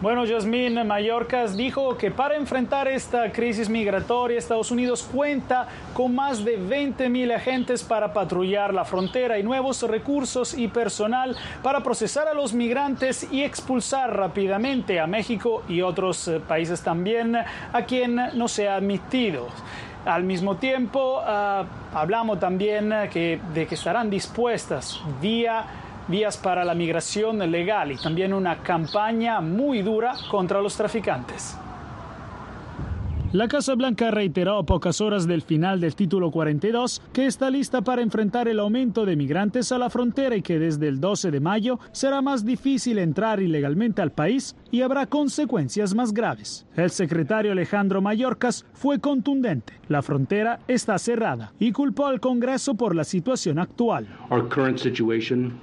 Bueno, 0.00 0.24
Yasmín 0.24 0.86
Mallorcas 0.86 1.56
dijo 1.56 1.98
que 1.98 2.12
para 2.12 2.36
enfrentar 2.36 2.86
esta 2.86 3.32
crisis 3.32 3.68
migratoria, 3.68 4.38
Estados 4.38 4.70
Unidos 4.70 5.02
cuenta 5.02 5.66
con 5.92 6.14
más 6.14 6.44
de 6.44 6.56
20 6.56 7.08
mil 7.08 7.32
agentes 7.32 7.82
para 7.82 8.12
patrullar 8.12 8.72
la 8.72 8.84
frontera 8.84 9.40
y 9.40 9.42
nuevos 9.42 9.82
recursos 9.82 10.56
y 10.56 10.68
personal 10.68 11.36
para 11.64 11.82
procesar 11.82 12.28
a 12.28 12.34
los 12.34 12.54
migrantes 12.54 13.26
y 13.32 13.42
expulsar 13.42 14.16
rápidamente 14.16 15.00
a 15.00 15.08
México 15.08 15.64
y 15.68 15.82
otros 15.82 16.28
eh, 16.28 16.38
países 16.38 16.80
también 16.80 17.34
a 17.34 17.82
quien 17.82 18.20
no 18.34 18.46
se 18.46 18.68
ha 18.68 18.76
admitido. 18.76 19.48
Al 20.04 20.22
mismo 20.22 20.58
tiempo, 20.58 21.20
ah, 21.24 21.64
hablamos 21.92 22.38
también 22.38 22.94
que, 23.10 23.40
de 23.52 23.66
que 23.66 23.74
estarán 23.74 24.08
dispuestas 24.08 25.00
vía 25.20 25.87
vías 26.08 26.36
para 26.36 26.64
la 26.64 26.74
migración 26.74 27.38
legal 27.50 27.92
y 27.92 27.96
también 27.96 28.32
una 28.32 28.62
campaña 28.62 29.40
muy 29.40 29.82
dura 29.82 30.14
contra 30.30 30.60
los 30.60 30.76
traficantes. 30.76 31.56
La 33.34 33.46
Casa 33.46 33.74
Blanca 33.74 34.10
reiteró 34.10 34.56
a 34.56 34.64
pocas 34.64 35.02
horas 35.02 35.26
del 35.26 35.42
final 35.42 35.82
del 35.82 35.94
título 35.94 36.30
42 36.30 37.02
que 37.12 37.26
está 37.26 37.50
lista 37.50 37.82
para 37.82 38.00
enfrentar 38.00 38.48
el 38.48 38.58
aumento 38.58 39.04
de 39.04 39.16
migrantes 39.16 39.70
a 39.70 39.76
la 39.76 39.90
frontera 39.90 40.34
y 40.34 40.40
que 40.40 40.58
desde 40.58 40.88
el 40.88 40.98
12 40.98 41.30
de 41.30 41.38
mayo 41.38 41.78
será 41.92 42.22
más 42.22 42.46
difícil 42.46 42.98
entrar 42.98 43.42
ilegalmente 43.42 44.00
al 44.00 44.12
país 44.12 44.56
y 44.70 44.80
habrá 44.80 45.04
consecuencias 45.04 45.94
más 45.94 46.14
graves. 46.14 46.64
El 46.74 46.88
secretario 46.88 47.52
Alejandro 47.52 48.00
Mayorkas 48.00 48.64
fue 48.72 48.98
contundente. 48.98 49.74
La 49.88 50.00
frontera 50.00 50.60
está 50.66 50.98
cerrada 50.98 51.52
y 51.58 51.72
culpó 51.72 52.06
al 52.06 52.20
Congreso 52.20 52.76
por 52.76 52.94
la 52.94 53.04
situación 53.04 53.58
actual. 53.58 54.06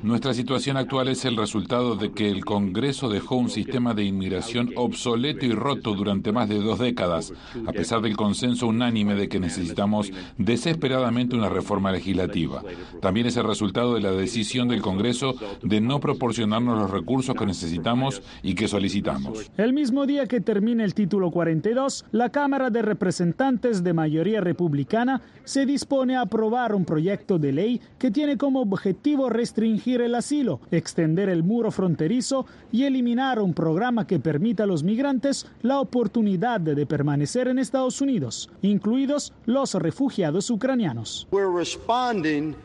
Nuestra 0.04 0.34
situación 0.36 0.78
actual 0.78 1.08
es 1.08 1.26
el 1.26 1.36
resultado 1.36 1.96
de 1.96 2.12
que 2.12 2.30
el 2.30 2.46
Congreso 2.46 3.10
dejó 3.10 3.38
un 3.38 3.50
sistema 3.50 3.96
de 3.96 4.04
inmigración 4.04 4.70
obsoleto 4.76 5.48
y 5.48 5.52
roto 5.52 5.96
durante 5.96 6.32
más 6.32 6.48
de 6.48 6.60
dos 6.60 6.78
décadas 6.78 7.34
a 7.66 7.72
pesar 7.72 8.02
del 8.02 8.16
consenso 8.16 8.68
unánime 8.68 9.16
de 9.16 9.30
que 9.30 9.40
necesitamos 9.40 10.12
desesperadamente 10.38 11.36
una 11.36 11.50
reforma 11.50 11.92
legislativa. 11.92 12.64
También 13.02 13.28
es 13.28 13.38
el 13.38 13.46
resultado 13.46 13.96
de 13.96 14.02
la 14.02 14.12
decisión 14.12 14.68
del 14.68 14.82
Congreso 14.82 15.36
de 15.62 15.82
no 15.82 16.00
proporcionarnos 16.00 16.78
los 16.78 16.92
recursos 16.92 17.36
que 17.36 17.46
necesitamos 17.46 18.22
y 18.44 18.56
que 18.56 18.68
solicitamos. 18.68 19.52
El 19.58 19.74
mismo 19.74 20.06
día 20.06 20.28
que 20.28 20.42
termina 20.42 20.84
el 20.84 20.94
título 20.94 21.32
42, 21.32 22.06
la 22.12 22.30
Cámara 22.30 22.70
de 22.70 22.82
Representantes 22.82 23.84
de 23.84 23.94
mayoría 23.94 24.42
republicana 24.42 25.22
se 25.44 25.66
dispone 25.66 26.16
a 26.16 26.22
aprobar 26.22 26.74
un 26.74 26.86
proyecto 26.86 27.38
de 27.38 27.52
ley 27.52 27.82
que 28.00 28.12
tiene 28.12 28.38
como 28.38 28.62
objetivo 28.62 29.30
restringir 29.30 30.02
el 30.02 30.16
asilo, 30.16 30.60
extender 30.72 31.30
el 31.30 31.44
muro 31.44 31.72
fronterizo 31.72 32.46
y 32.72 32.84
eliminar 32.84 33.40
un 33.40 33.54
programa 33.54 34.08
que 34.08 34.20
permita 34.20 34.64
a 34.64 34.68
los 34.68 34.84
migrantes 34.84 35.48
la 35.62 35.80
oportunidad 35.80 36.60
de 36.60 36.86
permanecer 36.86 37.45
en 37.50 37.60
Estados 37.60 38.02
Unidos, 38.02 38.50
incluidos 38.62 39.34
los 39.46 39.74
refugiados 39.76 40.50
ucranianos. 40.50 41.28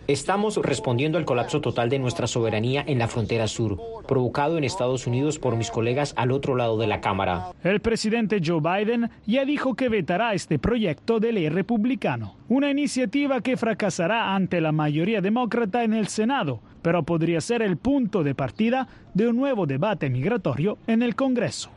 Estamos 0.07 0.57
respondiendo 0.57 1.19
al 1.19 1.25
colapso 1.25 1.61
total 1.61 1.89
de 1.89 1.99
nuestra 1.99 2.27
soberanía 2.27 2.85
en 2.87 2.99
la 2.99 3.09
frontera 3.09 3.49
sur, 3.49 3.79
provocado 4.07 4.59
en 4.59 4.65
Estados 4.65 5.07
Unidos 5.07 5.39
por 5.39 5.57
mis 5.57 5.71
colegas 5.71 6.15
al 6.17 6.33
otro 6.33 6.57
lado 6.57 6.79
de 6.79 6.87
la 6.87 7.01
Cámara. 7.01 7.53
El 7.63 7.81
presidente 7.81 8.41
Joe 8.45 8.61
Biden 8.61 9.11
ya 9.27 9.45
dijo 9.45 9.75
que 9.75 9.89
vetará 9.89 10.35
este 10.35 10.59
proyecto 10.59 11.21
de 11.21 11.33
ley 11.33 11.49
republicano, 11.49 12.37
una 12.49 12.71
iniciativa 12.71 13.41
que 13.41 13.57
fracasará 13.57 14.35
ante 14.35 14.61
la 14.61 14.73
mayoría 14.73 15.21
demócrata 15.21 15.85
en 15.85 15.95
el 15.95 16.09
Senado, 16.09 16.61
pero 16.83 17.03
podría 17.03 17.41
ser 17.41 17.63
el 17.63 17.77
punto 17.77 18.23
de 18.23 18.35
partida 18.35 18.89
de 19.15 19.29
un 19.29 19.37
nuevo 19.37 19.67
debate 19.67 20.11
migratorio 20.11 20.79
en 20.87 21.03
el 21.03 21.15
Congreso. 21.15 21.71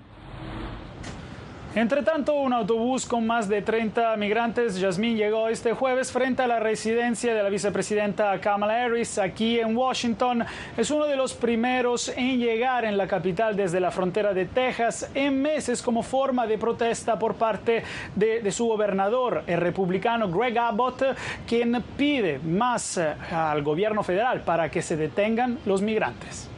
Entre 1.76 2.04
tanto, 2.04 2.36
un 2.36 2.54
autobús 2.54 3.08
con 3.08 3.26
más 3.26 3.50
de 3.50 3.64
30 3.64 4.16
migrantes, 4.18 4.80
Yasmín, 4.80 5.18
llegó 5.18 5.48
este 5.48 5.74
jueves 5.74 6.12
frente 6.12 6.44
a 6.44 6.48
la 6.48 6.60
residencia 6.60 7.34
de 7.34 7.42
la 7.42 7.50
vicepresidenta 7.50 8.40
Kamala 8.40 8.84
Harris 8.84 9.18
aquí 9.18 9.60
en 9.60 9.76
Washington. 9.76 10.46
Es 10.78 10.92
uno 10.92 11.08
de 11.08 11.16
los 11.16 11.34
primeros 11.34 12.10
en 12.10 12.38
llegar 12.38 12.86
en 12.86 12.96
la 12.96 13.08
capital 13.08 13.56
desde 13.56 13.80
la 13.80 13.90
frontera 13.90 14.36
de 14.36 14.46
Texas 14.46 15.10
en 15.16 15.42
meses 15.42 15.82
como 15.82 16.04
forma 16.04 16.46
de 16.46 16.60
protesta 16.60 17.18
por 17.18 17.34
parte 17.34 17.84
de, 18.16 18.44
de 18.44 18.52
su 18.52 18.68
gobernador, 18.68 19.42
el 19.48 19.60
republicano 19.60 20.30
Greg 20.30 20.56
Abbott, 20.60 21.02
quien 21.48 21.84
pide 21.98 22.38
más 22.38 23.00
eh, 23.00 23.16
al 23.32 23.64
gobierno 23.64 24.04
federal 24.04 24.42
para 24.42 24.70
que 24.70 24.84
se 24.84 24.96
detengan 24.96 25.58
los 25.66 25.82
migrantes. 25.82 26.53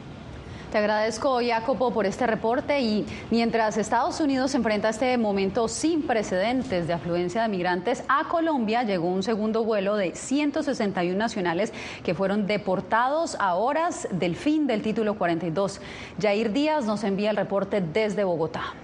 Te 0.76 0.80
agradezco, 0.80 1.40
Jacopo, 1.42 1.90
por 1.90 2.04
este 2.04 2.26
reporte 2.26 2.80
y 2.80 3.06
mientras 3.30 3.78
Estados 3.78 4.20
Unidos 4.20 4.54
enfrenta 4.54 4.90
este 4.90 5.16
momento 5.16 5.68
sin 5.68 6.02
precedentes 6.02 6.86
de 6.86 6.92
afluencia 6.92 7.40
de 7.40 7.48
migrantes, 7.48 8.04
a 8.08 8.28
Colombia 8.28 8.82
llegó 8.82 9.08
un 9.08 9.22
segundo 9.22 9.64
vuelo 9.64 9.96
de 9.96 10.14
161 10.14 11.16
nacionales 11.16 11.72
que 12.04 12.12
fueron 12.12 12.46
deportados 12.46 13.38
a 13.40 13.54
horas 13.54 14.06
del 14.10 14.36
fin 14.36 14.66
del 14.66 14.82
título 14.82 15.14
42. 15.14 15.80
Jair 16.20 16.52
Díaz 16.52 16.84
nos 16.84 17.04
envía 17.04 17.30
el 17.30 17.38
reporte 17.38 17.80
desde 17.80 18.24
Bogotá. 18.24 18.74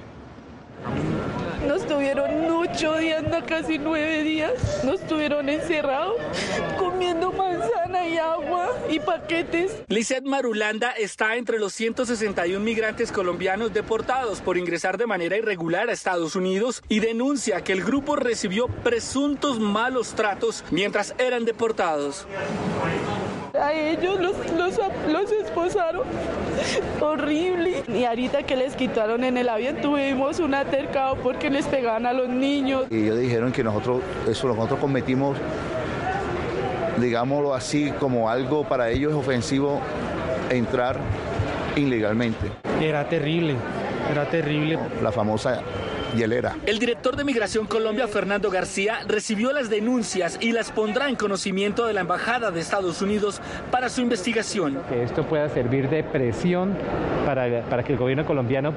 Nos 1.68 1.86
tuvieron 1.86 2.50
ocho 2.50 2.96
días, 2.96 3.22
casi 3.46 3.78
nueve 3.78 4.22
días. 4.22 4.82
Nos 4.82 4.98
tuvieron 5.02 5.48
encerrados, 5.50 6.16
comiendo 6.78 6.91
manzana 7.36 8.06
y 8.08 8.18
agua 8.18 8.70
y 8.90 8.98
paquetes. 9.00 9.82
Lizeth 9.88 10.24
Marulanda 10.24 10.90
está 10.92 11.36
entre 11.36 11.58
los 11.58 11.72
161 11.72 12.60
migrantes 12.60 13.12
colombianos 13.12 13.72
deportados 13.72 14.40
por 14.40 14.56
ingresar 14.56 14.98
de 14.98 15.06
manera 15.06 15.36
irregular 15.36 15.88
a 15.88 15.92
Estados 15.92 16.36
Unidos 16.36 16.82
y 16.88 17.00
denuncia 17.00 17.62
que 17.62 17.72
el 17.72 17.82
grupo 17.82 18.16
recibió 18.16 18.68
presuntos 18.68 19.58
malos 19.60 20.14
tratos 20.14 20.64
mientras 20.70 21.14
eran 21.18 21.44
deportados. 21.44 22.26
a 23.58 23.72
ellos 23.72 24.18
los, 24.20 24.36
los, 24.52 24.78
los 25.08 25.32
esposaron. 25.32 26.02
Horrible. 27.00 27.82
Y 27.88 28.04
ahorita 28.04 28.44
que 28.44 28.56
les 28.56 28.74
quitaron 28.76 29.24
en 29.24 29.36
el 29.36 29.48
avión 29.48 29.76
tuvimos 29.80 30.38
un 30.38 30.54
atercado 30.54 31.16
porque 31.16 31.50
les 31.50 31.66
pegaban 31.66 32.06
a 32.06 32.12
los 32.12 32.28
niños. 32.28 32.86
Y 32.90 33.04
ellos 33.04 33.18
dijeron 33.18 33.52
que 33.52 33.62
nosotros, 33.64 34.00
eso 34.28 34.48
nosotros 34.48 34.78
cometimos, 34.80 35.36
digámoslo 36.98 37.54
así, 37.54 37.92
como 37.98 38.28
algo 38.28 38.64
para 38.64 38.90
ellos 38.90 39.12
ofensivo 39.14 39.80
entrar 40.50 40.96
ilegalmente. 41.76 42.50
Era 42.80 43.08
terrible, 43.08 43.54
era 44.10 44.28
terrible. 44.28 44.78
La 45.02 45.12
famosa 45.12 45.60
el 46.12 46.78
director 46.78 47.16
de 47.16 47.24
Migración 47.24 47.66
Colombia, 47.66 48.06
Fernando 48.06 48.50
García, 48.50 49.00
recibió 49.08 49.52
las 49.52 49.70
denuncias 49.70 50.36
y 50.40 50.52
las 50.52 50.70
pondrá 50.70 51.08
en 51.08 51.16
conocimiento 51.16 51.86
de 51.86 51.94
la 51.94 52.02
Embajada 52.02 52.50
de 52.50 52.60
Estados 52.60 53.00
Unidos 53.00 53.40
para 53.70 53.88
su 53.88 54.02
investigación. 54.02 54.78
Que 54.90 55.04
esto 55.04 55.24
pueda 55.24 55.48
servir 55.48 55.88
de 55.88 56.04
presión 56.04 56.76
para, 57.24 57.62
para 57.62 57.82
que 57.82 57.94
el 57.94 57.98
gobierno 57.98 58.26
colombiano 58.26 58.74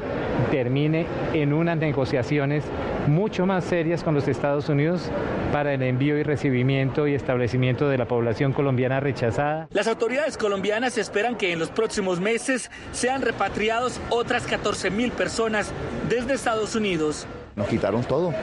termine 0.50 1.06
en 1.34 1.52
unas 1.52 1.78
negociaciones 1.78 2.64
mucho 3.08 3.46
más 3.46 3.66
serias 3.66 4.04
con 4.04 4.16
los 4.16 4.28
Estados 4.28 4.70
Unidos 4.70 5.12
para 5.52 5.74
el 5.74 5.84
envío 5.84 6.18
y 6.18 6.24
recibimiento 6.24 7.08
y 7.08 7.14
establecimiento 7.14 7.88
de 7.88 7.98
la 7.98 8.08
población 8.08 8.54
colombiana 8.54 9.00
rechazada. 9.00 9.68
Las 9.72 9.88
autoridades 9.88 10.38
colombianas 10.38 10.98
esperan 10.98 11.36
que 11.36 11.52
en 11.52 11.60
los 11.60 11.70
próximos 11.70 12.20
meses 12.20 12.72
sean 12.92 13.22
repatriados 13.22 14.00
otras 14.10 14.48
14 14.48 14.90
mil 14.90 15.12
personas 15.12 15.72
desde 16.10 16.34
Estados 16.34 16.76
Unidos. 16.76 17.25
Nos 17.56 17.68
quitaron 17.68 18.04
todo. 18.04 18.34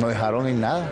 No 0.00 0.08
dejaron 0.08 0.46
en 0.46 0.60
nada. 0.60 0.90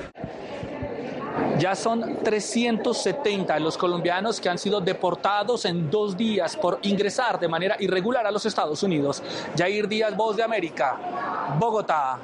Ya 1.59 1.75
son 1.75 2.19
370 2.23 3.59
los 3.61 3.79
colombianos 3.79 4.41
que 4.41 4.49
han 4.49 4.59
sido 4.59 4.81
deportados 4.81 5.65
en 5.65 5.91
dos 5.91 6.17
días 6.17 6.57
por 6.57 6.81
ingresar 6.83 7.39
de 7.39 7.49
manera 7.49 7.77
irregular 7.79 8.27
a 8.27 8.31
los 8.31 8.45
Estados 8.45 8.83
Unidos. 8.83 9.23
Jair 9.57 9.89
Díaz, 9.89 10.17
Voz 10.17 10.37
de 10.37 10.43
América, 10.43 11.55
Bogotá. 11.59 12.19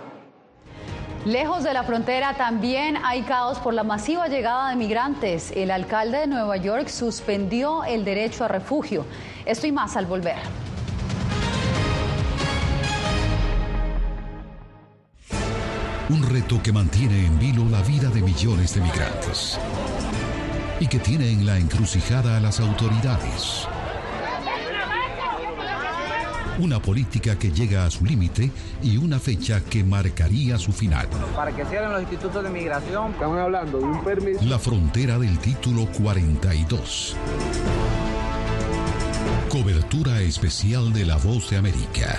Lejos 1.24 1.62
de 1.62 1.72
la 1.74 1.84
frontera 1.84 2.34
también 2.34 2.96
hay 3.04 3.22
caos 3.22 3.58
por 3.58 3.74
la 3.74 3.84
masiva 3.84 4.26
llegada 4.28 4.70
de 4.70 4.76
migrantes. 4.76 5.52
El 5.54 5.70
alcalde 5.70 6.18
de 6.18 6.26
Nueva 6.26 6.56
York 6.56 6.88
suspendió 6.88 7.84
el 7.84 8.04
derecho 8.04 8.44
a 8.44 8.48
refugio. 8.48 9.04
Esto 9.44 9.66
y 9.66 9.72
más 9.72 9.96
al 9.96 10.06
volver. 10.06 10.38
Un 16.10 16.24
reto 16.24 16.60
que 16.60 16.72
mantiene 16.72 17.24
en 17.24 17.38
vilo 17.38 17.64
la 17.68 17.82
vida 17.82 18.10
de 18.10 18.20
millones 18.20 18.74
de 18.74 18.80
migrantes 18.80 19.56
y 20.80 20.88
que 20.88 20.98
tiene 20.98 21.30
en 21.30 21.46
la 21.46 21.56
encrucijada 21.56 22.36
a 22.36 22.40
las 22.40 22.58
autoridades. 22.58 23.68
Una 26.58 26.82
política 26.82 27.38
que 27.38 27.52
llega 27.52 27.86
a 27.86 27.90
su 27.92 28.04
límite 28.04 28.50
y 28.82 28.96
una 28.96 29.20
fecha 29.20 29.60
que 29.60 29.84
marcaría 29.84 30.58
su 30.58 30.72
final. 30.72 31.06
Para 31.36 31.54
que 31.54 31.64
cierren 31.66 31.92
los 31.92 32.00
institutos 32.00 32.42
de 32.42 32.50
migración. 32.50 33.12
Estamos 33.12 33.38
hablando 33.38 33.78
de 33.78 33.84
un 33.84 34.02
permiso. 34.02 34.40
La 34.42 34.58
frontera 34.58 35.16
del 35.16 35.38
título 35.38 35.86
42. 35.96 37.16
Cobertura 39.48 40.20
especial 40.22 40.92
de 40.92 41.06
La 41.06 41.18
Voz 41.18 41.50
de 41.50 41.58
América. 41.58 42.18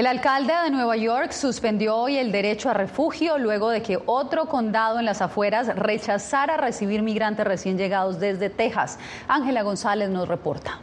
El 0.00 0.06
alcalde 0.06 0.54
de 0.64 0.70
Nueva 0.70 0.96
York 0.96 1.32
suspendió 1.32 1.94
hoy 1.94 2.16
el 2.16 2.32
derecho 2.32 2.70
a 2.70 2.72
refugio 2.72 3.36
luego 3.36 3.68
de 3.68 3.82
que 3.82 3.98
otro 4.06 4.46
condado 4.46 4.98
en 4.98 5.04
las 5.04 5.20
afueras 5.20 5.76
rechazara 5.76 6.56
recibir 6.56 7.02
migrantes 7.02 7.46
recién 7.46 7.76
llegados 7.76 8.18
desde 8.18 8.48
Texas. 8.48 8.98
Ángela 9.28 9.60
González 9.60 10.08
nos 10.08 10.26
reporta. 10.26 10.78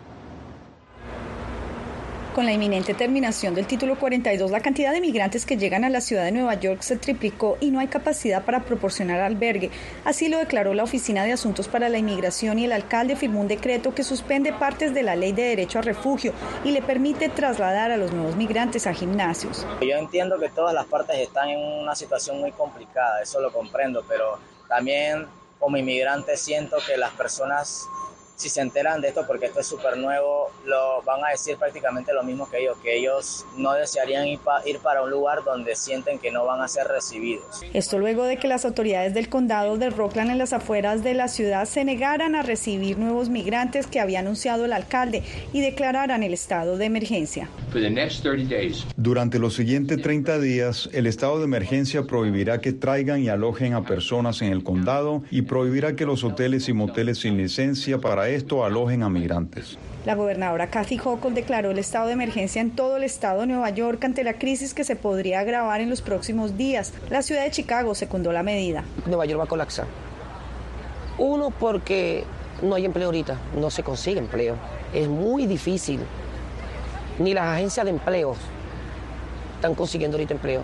Con 2.37 2.45
la 2.45 2.53
inminente 2.53 2.93
terminación 2.93 3.55
del 3.55 3.65
título 3.65 3.97
42, 3.97 4.51
la 4.51 4.59
cantidad 4.59 4.93
de 4.93 5.01
migrantes 5.01 5.43
que 5.43 5.57
llegan 5.57 5.83
a 5.83 5.89
la 5.89 6.01
ciudad 6.01 6.23
de 6.23 6.31
Nueva 6.31 6.53
York 6.53 6.83
se 6.83 6.95
triplicó 6.95 7.57
y 7.59 7.71
no 7.71 7.79
hay 7.79 7.87
capacidad 7.87 8.45
para 8.45 8.63
proporcionar 8.63 9.21
albergue. 9.21 9.71
Así 10.05 10.29
lo 10.29 10.37
declaró 10.37 10.75
la 10.75 10.83
Oficina 10.83 11.23
de 11.23 11.31
Asuntos 11.31 11.67
para 11.67 11.89
la 11.89 11.97
Inmigración 11.97 12.59
y 12.59 12.65
el 12.65 12.73
alcalde 12.73 13.15
firmó 13.15 13.41
un 13.41 13.47
decreto 13.47 13.95
que 13.95 14.03
suspende 14.03 14.53
partes 14.53 14.93
de 14.93 15.01
la 15.01 15.15
ley 15.15 15.31
de 15.31 15.45
derecho 15.45 15.79
a 15.79 15.81
refugio 15.81 16.31
y 16.63 16.73
le 16.73 16.83
permite 16.83 17.27
trasladar 17.27 17.89
a 17.89 17.97
los 17.97 18.13
nuevos 18.13 18.35
migrantes 18.35 18.85
a 18.85 18.93
gimnasios. 18.93 19.65
Yo 19.81 19.95
entiendo 19.95 20.37
que 20.37 20.49
todas 20.49 20.75
las 20.75 20.85
partes 20.85 21.17
están 21.17 21.49
en 21.49 21.59
una 21.59 21.95
situación 21.95 22.39
muy 22.39 22.51
complicada, 22.51 23.19
eso 23.19 23.41
lo 23.41 23.51
comprendo, 23.51 24.05
pero 24.07 24.37
también 24.67 25.25
como 25.59 25.75
inmigrante 25.75 26.37
siento 26.37 26.77
que 26.85 26.97
las 26.97 27.13
personas 27.13 27.87
si 28.37 28.49
se 28.49 28.61
enteran 28.61 29.01
de 29.01 29.07
esto, 29.07 29.25
porque 29.25 29.47
esto 29.47 29.59
es 29.61 29.65
súper 29.65 29.97
nuevo, 29.97 30.51
lo 30.63 31.01
van 31.01 31.25
a 31.25 31.31
decir 31.31 31.57
prácticamente 31.57 32.13
lo 32.13 32.23
mismo 32.23 32.47
que 32.47 32.59
ellos, 32.59 32.77
que 32.83 32.95
ellos 32.95 33.45
no 33.57 33.73
desearían 33.73 34.27
ir, 34.27 34.39
ir, 34.65 34.77
para 34.77 35.01
un 35.01 35.09
lugar 35.09 35.43
donde 35.43 35.75
sienten 35.75 36.19
que 36.19 36.29
no 36.29 36.45
van 36.45 36.61
a 36.61 36.67
ser 36.67 36.87
recibidos. 36.87 37.63
Esto 37.73 37.97
luego 37.97 38.25
de 38.25 38.37
que 38.37 38.47
las 38.47 38.63
autoridades 38.63 39.15
del 39.15 39.27
condado 39.27 39.77
de 39.77 39.89
Rockland 39.89 40.29
en 40.29 40.37
las 40.37 40.53
afueras 40.53 41.03
de 41.03 41.15
la 41.15 41.29
ciudad 41.29 41.65
se 41.65 41.83
negaran 41.83 42.35
a 42.35 42.43
recibir 42.43 42.99
nuevos 42.99 43.29
migrantes 43.29 43.87
que 43.87 43.99
había 43.99 44.19
anunciado 44.19 44.65
el 44.65 44.73
alcalde 44.73 45.23
y 45.51 45.61
declararan 45.61 46.21
el 46.21 46.33
estado 46.33 46.77
de 46.77 46.85
emergencia. 46.85 47.49
Durante 48.95 49.39
los 49.39 49.55
siguientes 49.55 49.99
30 49.99 50.39
días, 50.39 50.89
el 50.93 51.07
estado 51.07 51.39
de 51.39 51.45
emergencia 51.45 52.03
prohibirá 52.03 52.61
que 52.61 52.71
traigan 52.71 53.23
y 53.23 53.29
alojen 53.29 53.73
a 53.73 53.83
personas 53.83 54.43
en 54.43 54.51
el 54.51 54.63
condado 54.63 55.23
y 55.31 55.41
prohibirá 55.41 55.95
que 55.95 56.05
los 56.05 56.23
hoteles 56.23 56.69
y 56.69 56.73
moteles 56.73 57.17
sin 57.17 57.35
licencia 57.37 57.97
para 57.97 58.26
esto 58.29 58.63
alojen 58.63 59.03
a 59.03 59.09
migrantes. 59.09 59.77
La 60.05 60.15
gobernadora 60.15 60.69
Kathy 60.69 60.97
Hochul 60.97 61.33
declaró 61.33 61.71
el 61.71 61.79
estado 61.79 62.07
de 62.07 62.13
emergencia 62.13 62.61
en 62.61 62.71
todo 62.71 62.97
el 62.97 63.03
estado 63.03 63.41
de 63.41 63.47
Nueva 63.47 63.69
York 63.71 64.03
ante 64.05 64.23
la 64.23 64.33
crisis 64.33 64.73
que 64.73 64.83
se 64.83 64.95
podría 64.95 65.41
agravar 65.41 65.81
en 65.81 65.89
los 65.89 66.01
próximos 66.01 66.57
días. 66.57 66.93
La 67.09 67.21
ciudad 67.21 67.43
de 67.43 67.51
Chicago 67.51 67.93
secundó 67.93 68.31
la 68.31 68.43
medida. 68.43 68.83
Nueva 69.05 69.25
York 69.25 69.39
va 69.39 69.43
a 69.45 69.47
colapsar. 69.47 69.85
Uno, 71.17 71.49
porque 71.51 72.23
no 72.61 72.75
hay 72.75 72.85
empleo 72.85 73.07
ahorita, 73.07 73.37
no 73.59 73.69
se 73.69 73.83
consigue 73.83 74.19
empleo. 74.19 74.55
Es 74.93 75.07
muy 75.09 75.45
difícil 75.45 75.99
ni 77.19 77.33
las 77.33 77.45
agencias 77.45 77.85
de 77.85 77.91
empleo 77.91 78.35
están 79.55 79.75
consiguiendo 79.75 80.17
ahorita 80.17 80.33
empleo 80.35 80.61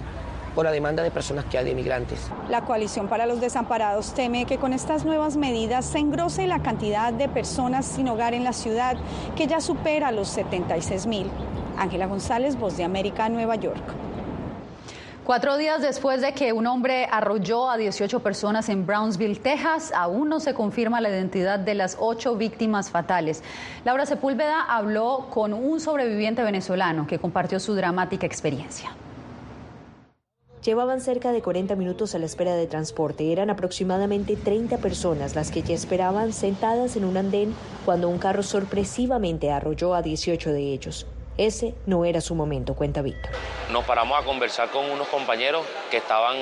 por 0.53 0.65
la 0.65 0.71
demanda 0.71 1.03
de 1.03 1.11
personas 1.11 1.45
que 1.45 1.57
hay 1.57 1.65
de 1.65 1.75
migrantes. 1.75 2.29
La 2.49 2.61
coalición 2.61 3.07
para 3.07 3.25
los 3.25 3.41
desamparados 3.41 4.13
teme 4.13 4.45
que 4.45 4.57
con 4.57 4.73
estas 4.73 5.05
nuevas 5.05 5.37
medidas 5.37 5.85
se 5.85 5.99
engrose 5.99 6.47
la 6.47 6.61
cantidad 6.61 7.13
de 7.13 7.29
personas 7.29 7.85
sin 7.85 8.07
hogar 8.07 8.33
en 8.33 8.43
la 8.43 8.53
ciudad, 8.53 8.97
que 9.35 9.47
ya 9.47 9.61
supera 9.61 10.11
los 10.11 10.27
76 10.29 11.05
mil. 11.07 11.29
Ángela 11.77 12.07
González, 12.07 12.57
Voz 12.57 12.77
de 12.77 12.83
América, 12.83 13.29
Nueva 13.29 13.55
York. 13.55 13.83
Cuatro 15.23 15.55
días 15.55 15.81
después 15.81 16.19
de 16.19 16.33
que 16.33 16.51
un 16.51 16.67
hombre 16.67 17.07
arrolló 17.09 17.69
a 17.69 17.77
18 17.77 18.19
personas 18.21 18.67
en 18.67 18.85
Brownsville, 18.85 19.39
Texas, 19.39 19.93
aún 19.95 20.27
no 20.27 20.41
se 20.41 20.53
confirma 20.53 20.99
la 20.99 21.09
identidad 21.09 21.59
de 21.59 21.75
las 21.75 21.95
ocho 21.97 22.35
víctimas 22.35 22.91
fatales. 22.91 23.41
Laura 23.85 24.05
Sepúlveda 24.05 24.63
habló 24.67 25.27
con 25.29 25.53
un 25.53 25.79
sobreviviente 25.79 26.43
venezolano 26.43 27.07
que 27.07 27.19
compartió 27.19 27.61
su 27.61 27.73
dramática 27.73 28.25
experiencia. 28.25 28.91
Llevaban 30.63 31.01
cerca 31.01 31.33
de 31.33 31.41
40 31.41 31.75
minutos 31.75 32.15
a 32.15 32.19
la 32.19 32.25
espera 32.25 32.55
de 32.55 32.67
transporte. 32.67 33.33
Eran 33.33 33.49
aproximadamente 33.49 34.37
30 34.37 34.77
personas 34.77 35.35
las 35.35 35.51
que 35.51 35.61
ya 35.61 35.75
esperaban 35.75 36.31
sentadas 36.31 36.95
en 36.95 37.03
un 37.03 37.17
andén 37.17 37.53
cuando 37.83 38.07
un 38.07 38.17
carro 38.17 38.43
sorpresivamente 38.43 39.51
arrolló 39.51 39.93
a 39.93 40.01
18 40.01 40.53
de 40.53 40.61
ellos. 40.71 41.05
Ese 41.37 41.73
no 41.85 42.05
era 42.05 42.21
su 42.21 42.33
momento, 42.33 42.75
cuenta 42.75 43.01
Víctor. 43.01 43.31
Nos 43.73 43.83
paramos 43.83 44.21
a 44.21 44.23
conversar 44.23 44.69
con 44.69 44.89
unos 44.89 45.09
compañeros 45.09 45.65
que 45.91 45.97
estaban 45.97 46.37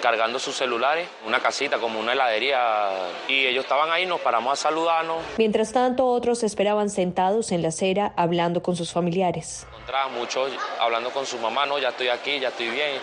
cargando 0.00 0.38
sus 0.38 0.54
celulares, 0.54 1.08
una 1.26 1.40
casita 1.40 1.78
como 1.78 1.98
una 1.98 2.12
heladería, 2.12 2.90
y 3.28 3.46
ellos 3.46 3.64
estaban 3.64 3.90
ahí, 3.90 4.06
nos 4.06 4.20
paramos 4.20 4.52
a 4.52 4.56
saludarnos. 4.56 5.16
Mientras 5.38 5.72
tanto, 5.72 6.06
otros 6.06 6.44
esperaban 6.44 6.90
sentados 6.90 7.50
en 7.50 7.62
la 7.62 7.68
acera 7.68 8.12
hablando 8.14 8.62
con 8.62 8.76
sus 8.76 8.92
familiares. 8.92 9.66
Encontraba 9.86 10.08
muchos 10.08 10.50
hablando 10.80 11.12
con 11.12 11.24
su 11.26 11.38
mamá, 11.38 11.64
no, 11.64 11.78
ya 11.78 11.90
estoy 11.90 12.08
aquí, 12.08 12.40
ya 12.40 12.48
estoy 12.48 12.70
bien, 12.70 12.98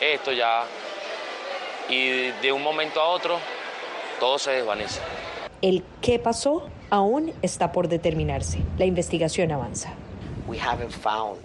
esto 0.00 0.30
ya. 0.30 0.62
Y 1.88 2.30
de 2.30 2.52
un 2.52 2.62
momento 2.62 3.00
a 3.00 3.08
otro, 3.08 3.40
todo 4.20 4.38
se 4.38 4.52
desvanece. 4.52 5.00
El 5.62 5.82
qué 6.00 6.20
pasó 6.20 6.68
aún 6.90 7.34
está 7.42 7.72
por 7.72 7.88
determinarse. 7.88 8.60
La 8.76 8.84
investigación 8.84 9.50
avanza. 9.50 9.94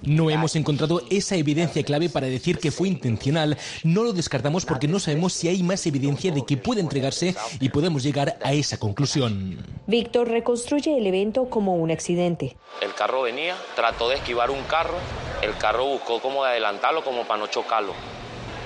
No 0.03 0.29
hemos 0.29 0.55
encontrado 0.55 1.01
esa 1.09 1.35
evidencia 1.35 1.83
clave 1.83 2.09
para 2.09 2.27
decir 2.27 2.57
que 2.57 2.71
fue 2.71 2.87
intencional. 2.87 3.57
No 3.83 4.03
lo 4.03 4.13
descartamos 4.13 4.65
porque 4.65 4.87
no 4.87 4.99
sabemos 4.99 5.33
si 5.33 5.47
hay 5.47 5.63
más 5.63 5.85
evidencia 5.85 6.31
de 6.31 6.45
que 6.45 6.57
puede 6.57 6.81
entregarse 6.81 7.35
y 7.59 7.69
podemos 7.69 8.03
llegar 8.03 8.37
a 8.43 8.53
esa 8.53 8.77
conclusión. 8.77 9.57
Víctor 9.87 10.29
reconstruye 10.29 10.97
el 10.97 11.05
evento 11.07 11.49
como 11.49 11.75
un 11.75 11.91
accidente. 11.91 12.55
El 12.81 12.93
carro 12.93 13.23
venía, 13.23 13.55
trató 13.75 14.09
de 14.09 14.15
esquivar 14.15 14.51
un 14.51 14.63
carro, 14.63 14.97
el 15.41 15.55
carro 15.57 15.85
buscó 15.85 16.21
como 16.21 16.43
de 16.43 16.51
adelantarlo 16.51 17.03
como 17.03 17.23
para 17.25 17.41
no 17.41 17.47
chocarlo. 17.47 17.93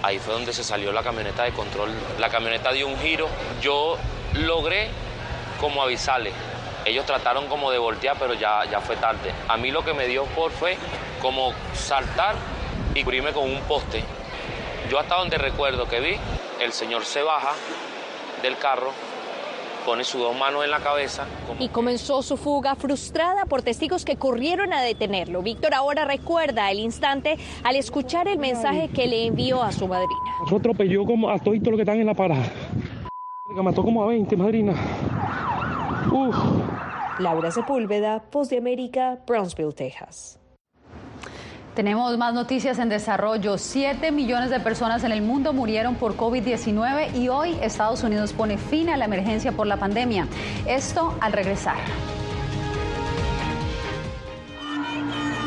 Ahí 0.03 0.19
fue 0.19 0.33
donde 0.33 0.53
se 0.53 0.63
salió 0.63 0.91
la 0.91 1.01
camioneta 1.01 1.43
de 1.43 1.51
control. 1.51 1.89
La 2.19 2.29
camioneta 2.29 2.71
dio 2.71 2.87
un 2.87 2.97
giro. 2.99 3.27
Yo 3.61 3.97
logré 4.33 4.89
como 5.59 5.81
avisarle 5.81 6.31
ellos 6.87 7.05
trataron 7.05 7.47
como 7.47 7.69
de 7.71 7.77
voltear, 7.77 8.15
pero 8.17 8.33
ya, 8.33 8.63
ya 8.65 8.79
fue 8.79 8.95
tarde. 8.95 9.33
A 9.47 9.57
mí 9.57 9.71
lo 9.71 9.83
que 9.83 9.93
me 9.93 10.07
dio 10.07 10.23
por 10.25 10.51
fue 10.51 10.77
como 11.21 11.51
saltar 11.73 12.35
y 12.95 13.03
cubrirme 13.03 13.31
con 13.33 13.43
un 13.43 13.59
poste. 13.61 14.03
Yo 14.89 14.99
hasta 14.99 15.15
donde 15.15 15.37
recuerdo 15.37 15.87
que 15.87 15.99
vi, 15.99 16.15
el 16.61 16.71
señor 16.71 17.03
se 17.03 17.21
baja 17.21 17.51
del 18.41 18.57
carro, 18.57 18.91
pone 19.85 20.03
sus 20.03 20.21
dos 20.21 20.37
manos 20.37 20.63
en 20.63 20.71
la 20.71 20.79
cabeza. 20.79 21.25
Y 21.59 21.69
comenzó 21.69 22.21
su 22.21 22.37
fuga 22.37 22.75
frustrada 22.75 23.45
por 23.45 23.61
testigos 23.61 24.05
que 24.05 24.15
corrieron 24.15 24.73
a 24.73 24.81
detenerlo. 24.81 25.41
Víctor 25.41 25.73
ahora 25.73 26.05
recuerda 26.05 26.71
el 26.71 26.79
instante 26.79 27.37
al 27.63 27.75
escuchar 27.75 28.27
el 28.27 28.37
mensaje 28.37 28.89
que 28.89 29.07
le 29.07 29.25
envió 29.25 29.61
a 29.61 29.71
su 29.71 29.87
madrina. 29.87 30.13
Nosotros 30.39 30.59
atropelló 30.59 31.05
como 31.05 31.29
a 31.29 31.37
todos 31.39 31.57
los 31.57 31.75
que 31.75 31.81
están 31.81 31.99
en 31.99 32.05
la 32.05 32.13
parada. 32.13 32.51
Mató 33.47 33.81
como 33.83 34.03
a 34.03 34.07
20, 34.07 34.35
madrina. 34.35 34.73
Uf. 36.11 36.35
Laura 37.19 37.49
Sepúlveda, 37.49 38.21
Post 38.29 38.51
de 38.51 38.57
América, 38.57 39.17
Brownsville, 39.25 39.73
Texas. 39.73 40.39
Tenemos 41.73 42.17
más 42.17 42.33
noticias 42.33 42.79
en 42.79 42.89
desarrollo. 42.89 43.57
Siete 43.57 44.11
millones 44.11 44.49
de 44.49 44.59
personas 44.59 45.03
en 45.03 45.11
el 45.11 45.21
mundo 45.21 45.53
murieron 45.53 45.95
por 45.95 46.15
COVID-19 46.15 47.15
y 47.15 47.29
hoy 47.29 47.57
Estados 47.61 48.03
Unidos 48.03 48.33
pone 48.33 48.57
fin 48.57 48.89
a 48.89 48.97
la 48.97 49.05
emergencia 49.05 49.51
por 49.51 49.67
la 49.67 49.77
pandemia. 49.77 50.27
Esto 50.67 51.15
al 51.21 51.33
regresar. 51.33 51.77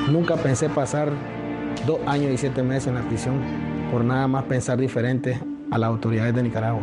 Nunca 0.09 0.37
pensé 0.37 0.69
pasar 0.69 1.11
dos 1.87 2.01
años 2.07 2.33
y 2.33 2.39
siete 2.39 2.63
meses 2.63 2.89
en 2.89 2.95
la 2.97 3.03
prisión 3.03 3.41
por 3.93 4.05
nada 4.05 4.27
más 4.27 4.45
pensar 4.45 4.79
diferente 4.79 5.41
a 5.71 5.79
las 5.79 5.89
autoridades 5.89 6.35
de 6.35 6.43
Nicaragua. 6.43 6.83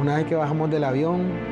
Una 0.00 0.16
vez 0.16 0.26
que 0.26 0.34
bajamos 0.34 0.70
del 0.70 0.84
avión, 0.84 1.51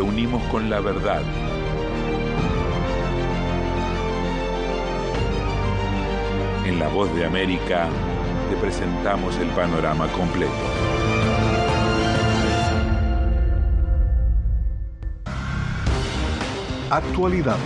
lo 0.00 0.06
unimos 0.06 0.42
con 0.44 0.70
la 0.70 0.80
verdad. 0.80 1.20
En 6.64 6.78
La 6.78 6.88
Voz 6.88 7.14
de 7.14 7.26
América 7.26 7.86
te 8.48 8.56
presentamos 8.56 9.36
el 9.36 9.48
panorama 9.48 10.06
completo. 10.12 10.52
Actualidad. 16.88 17.58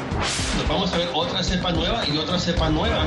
vamos 0.68 0.92
a 0.92 0.98
ver 0.98 1.08
otra 1.14 1.40
cepa 1.40 1.70
nueva 1.70 2.02
y 2.08 2.16
otra 2.16 2.40
cepa 2.40 2.68
nueva. 2.68 3.06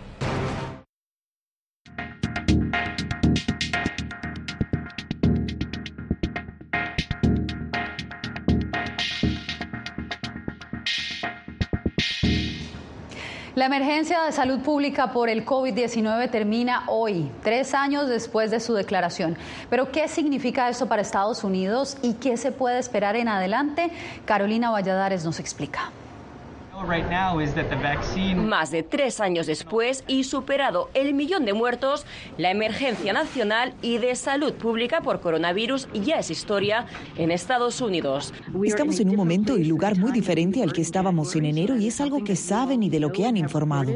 La 13.61 13.67
emergencia 13.67 14.23
de 14.23 14.31
salud 14.31 14.61
pública 14.61 15.11
por 15.11 15.29
el 15.29 15.45
COVID-19 15.45 16.31
termina 16.31 16.85
hoy, 16.87 17.29
tres 17.43 17.75
años 17.75 18.09
después 18.09 18.49
de 18.49 18.59
su 18.59 18.73
declaración. 18.73 19.37
Pero, 19.69 19.91
¿qué 19.91 20.07
significa 20.07 20.67
esto 20.67 20.87
para 20.87 21.03
Estados 21.03 21.43
Unidos 21.43 21.95
y 22.01 22.13
qué 22.13 22.37
se 22.37 22.51
puede 22.51 22.79
esperar 22.79 23.15
en 23.15 23.27
adelante? 23.27 23.91
Carolina 24.25 24.71
Valladares 24.71 25.23
nos 25.25 25.39
explica. 25.39 25.91
Más 28.35 28.71
de 28.71 28.83
tres 28.83 29.19
años 29.19 29.45
después 29.45 30.03
y 30.07 30.23
superado 30.23 30.89
el 30.93 31.13
millón 31.13 31.45
de 31.45 31.53
muertos, 31.53 32.05
la 32.37 32.49
emergencia 32.49 33.13
nacional 33.13 33.73
y 33.81 33.99
de 33.99 34.15
salud 34.15 34.53
pública 34.53 35.01
por 35.01 35.21
coronavirus 35.21 35.87
ya 35.93 36.17
es 36.17 36.31
historia 36.31 36.87
en 37.17 37.29
Estados 37.31 37.81
Unidos. 37.81 38.33
Estamos 38.63 38.99
en 38.99 39.09
un 39.09 39.15
momento 39.15 39.57
y 39.57 39.63
lugar 39.65 39.97
muy 39.97 40.11
diferente 40.11 40.63
al 40.63 40.73
que 40.73 40.81
estábamos 40.81 41.35
en 41.35 41.45
enero 41.45 41.77
y 41.77 41.87
es 41.87 42.01
algo 42.01 42.23
que 42.23 42.35
saben 42.35 42.81
y 42.83 42.89
de 42.89 42.99
lo 42.99 43.11
que 43.11 43.25
han 43.25 43.37
informado. 43.37 43.91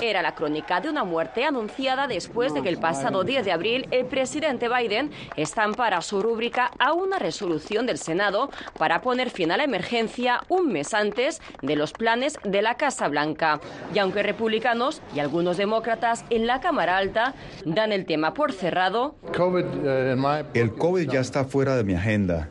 Era 0.00 0.22
la 0.22 0.34
crónica 0.34 0.80
de 0.80 0.90
una 0.90 1.04
muerte 1.04 1.44
anunciada 1.44 2.06
después 2.06 2.54
de 2.54 2.62
que 2.62 2.68
el 2.68 2.78
pasado 2.78 3.24
10 3.24 3.44
de 3.44 3.52
abril 3.52 3.88
el 3.90 4.06
presidente 4.06 4.68
Biden 4.68 5.10
estampara 5.36 6.00
su 6.02 6.22
rúbrica 6.22 6.70
a 6.78 6.92
una 6.92 7.18
resolución 7.18 7.86
del 7.86 7.98
Senado 7.98 8.50
para 8.78 9.00
poner 9.00 9.30
fin 9.30 9.50
a 9.50 9.56
la 9.56 9.64
emergencia 9.64 10.42
un 10.48 10.72
mes 10.72 10.94
antes 10.94 11.40
de 11.64 11.76
los 11.76 11.92
planes 11.92 12.38
de 12.44 12.62
la 12.62 12.76
Casa 12.76 13.08
Blanca. 13.08 13.60
Y 13.94 13.98
aunque 13.98 14.22
republicanos 14.22 15.02
y 15.14 15.20
algunos 15.20 15.56
demócratas 15.56 16.24
en 16.30 16.46
la 16.46 16.60
Cámara 16.60 16.96
Alta 16.96 17.34
dan 17.64 17.92
el 17.92 18.06
tema 18.06 18.34
por 18.34 18.52
cerrado, 18.52 19.16
el 20.54 20.72
COVID 20.74 21.10
ya 21.10 21.20
está 21.20 21.44
fuera 21.44 21.76
de 21.76 21.84
mi 21.84 21.94
agenda. 21.94 22.50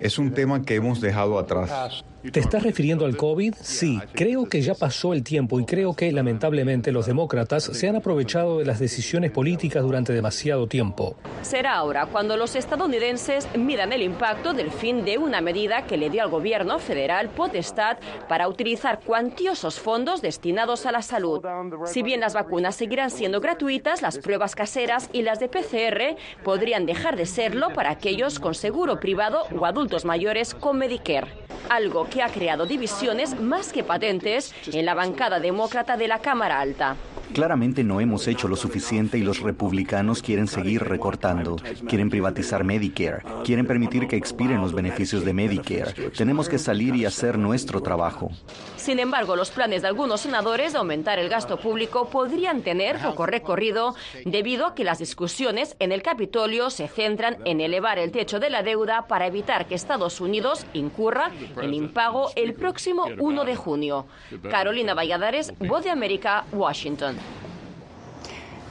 Es 0.00 0.18
un 0.18 0.32
tema 0.32 0.62
que 0.62 0.74
hemos 0.76 1.00
dejado 1.00 1.38
atrás. 1.38 2.04
¿Te 2.32 2.40
estás 2.40 2.62
refiriendo 2.62 3.04
al 3.04 3.16
COVID? 3.16 3.54
Sí, 3.60 4.00
creo 4.12 4.46
que 4.46 4.60
ya 4.62 4.74
pasó 4.74 5.12
el 5.12 5.22
tiempo 5.22 5.60
y 5.60 5.64
creo 5.64 5.94
que 5.94 6.10
lamentablemente 6.12 6.90
los 6.92 7.06
demócratas 7.06 7.64
se 7.64 7.88
han 7.88 7.96
aprovechado 7.96 8.58
de 8.58 8.64
las 8.64 8.78
decisiones 8.78 9.30
políticas 9.30 9.82
durante 9.82 10.12
demasiado 10.12 10.66
tiempo. 10.66 11.16
Será 11.42 11.74
ahora 11.74 12.06
cuando 12.06 12.36
los 12.36 12.56
estadounidenses 12.56 13.46
midan 13.56 13.92
el 13.92 14.02
impacto 14.02 14.54
del 14.54 14.70
fin 14.70 15.04
de 15.04 15.18
una 15.18 15.40
medida 15.40 15.86
que 15.86 15.96
le 15.96 16.10
dio 16.10 16.22
al 16.22 16.30
gobierno 16.30 16.78
federal 16.78 17.28
potestad 17.28 17.98
para 18.28 18.48
utilizar 18.48 19.00
cuantiosos 19.00 19.78
fondos 19.78 20.22
destinados 20.22 20.86
a 20.86 20.92
la 20.92 21.02
salud. 21.02 21.44
Si 21.84 22.02
bien 22.02 22.20
las 22.20 22.34
vacunas 22.34 22.74
seguirán 22.76 23.10
siendo 23.10 23.40
gratuitas, 23.40 24.02
las 24.02 24.18
pruebas 24.18 24.54
caseras 24.54 25.08
y 25.12 25.22
las 25.22 25.38
de 25.38 25.48
PCR 25.48 26.16
podrían 26.42 26.86
dejar 26.86 27.16
de 27.16 27.26
serlo 27.26 27.72
para 27.72 27.90
aquellos 27.90 28.38
con 28.38 28.54
seguro 28.54 29.00
privado 29.00 29.42
o 29.58 29.66
adultos 29.66 30.04
mayores 30.04 30.54
con 30.54 30.78
Medicare. 30.78 31.28
Algo 31.68 32.06
que 32.08 32.15
ha 32.20 32.28
creado 32.28 32.66
divisiones 32.66 33.38
más 33.40 33.72
que 33.72 33.84
patentes 33.84 34.54
en 34.72 34.84
la 34.84 34.94
bancada 34.94 35.40
demócrata 35.40 35.96
de 35.96 36.08
la 36.08 36.20
Cámara 36.20 36.60
Alta. 36.60 36.96
Claramente 37.32 37.84
no 37.84 38.00
hemos 38.00 38.26
hecho 38.28 38.48
lo 38.48 38.56
suficiente 38.56 39.18
y 39.18 39.22
los 39.22 39.40
republicanos 39.40 40.22
quieren 40.22 40.48
seguir 40.48 40.82
recortando. 40.82 41.56
Quieren 41.88 42.10
privatizar 42.10 42.64
Medicare. 42.64 43.22
Quieren 43.44 43.66
permitir 43.66 44.08
que 44.08 44.16
expiren 44.16 44.60
los 44.60 44.72
beneficios 44.72 45.24
de 45.24 45.32
Medicare. 45.32 46.10
Tenemos 46.10 46.48
que 46.48 46.58
salir 46.58 46.96
y 46.96 47.04
hacer 47.04 47.38
nuestro 47.38 47.82
trabajo. 47.82 48.30
Sin 48.76 48.98
embargo, 49.00 49.36
los 49.36 49.50
planes 49.50 49.82
de 49.82 49.88
algunos 49.88 50.20
senadores 50.20 50.72
de 50.72 50.78
aumentar 50.78 51.18
el 51.18 51.28
gasto 51.28 51.58
público 51.58 52.08
podrían 52.08 52.62
tener 52.62 52.98
poco 52.98 53.26
recorrido 53.26 53.94
debido 54.24 54.66
a 54.66 54.74
que 54.74 54.84
las 54.84 54.98
discusiones 54.98 55.76
en 55.80 55.92
el 55.92 56.02
Capitolio 56.02 56.70
se 56.70 56.86
centran 56.86 57.38
en 57.44 57.60
elevar 57.60 57.98
el 57.98 58.12
techo 58.12 58.38
de 58.38 58.50
la 58.50 58.62
deuda 58.62 59.06
para 59.08 59.26
evitar 59.26 59.66
que 59.66 59.74
Estados 59.74 60.20
Unidos 60.20 60.66
incurra 60.72 61.30
en 61.60 61.74
impago 61.74 62.30
el 62.36 62.54
próximo 62.54 63.06
1 63.18 63.44
de 63.44 63.56
junio. 63.56 64.06
Carolina 64.50 64.94
Valladares, 64.94 65.52
Voz 65.58 65.84
de 65.84 65.90
América, 65.90 66.44
Washington. 66.52 67.15
one. 67.16 67.55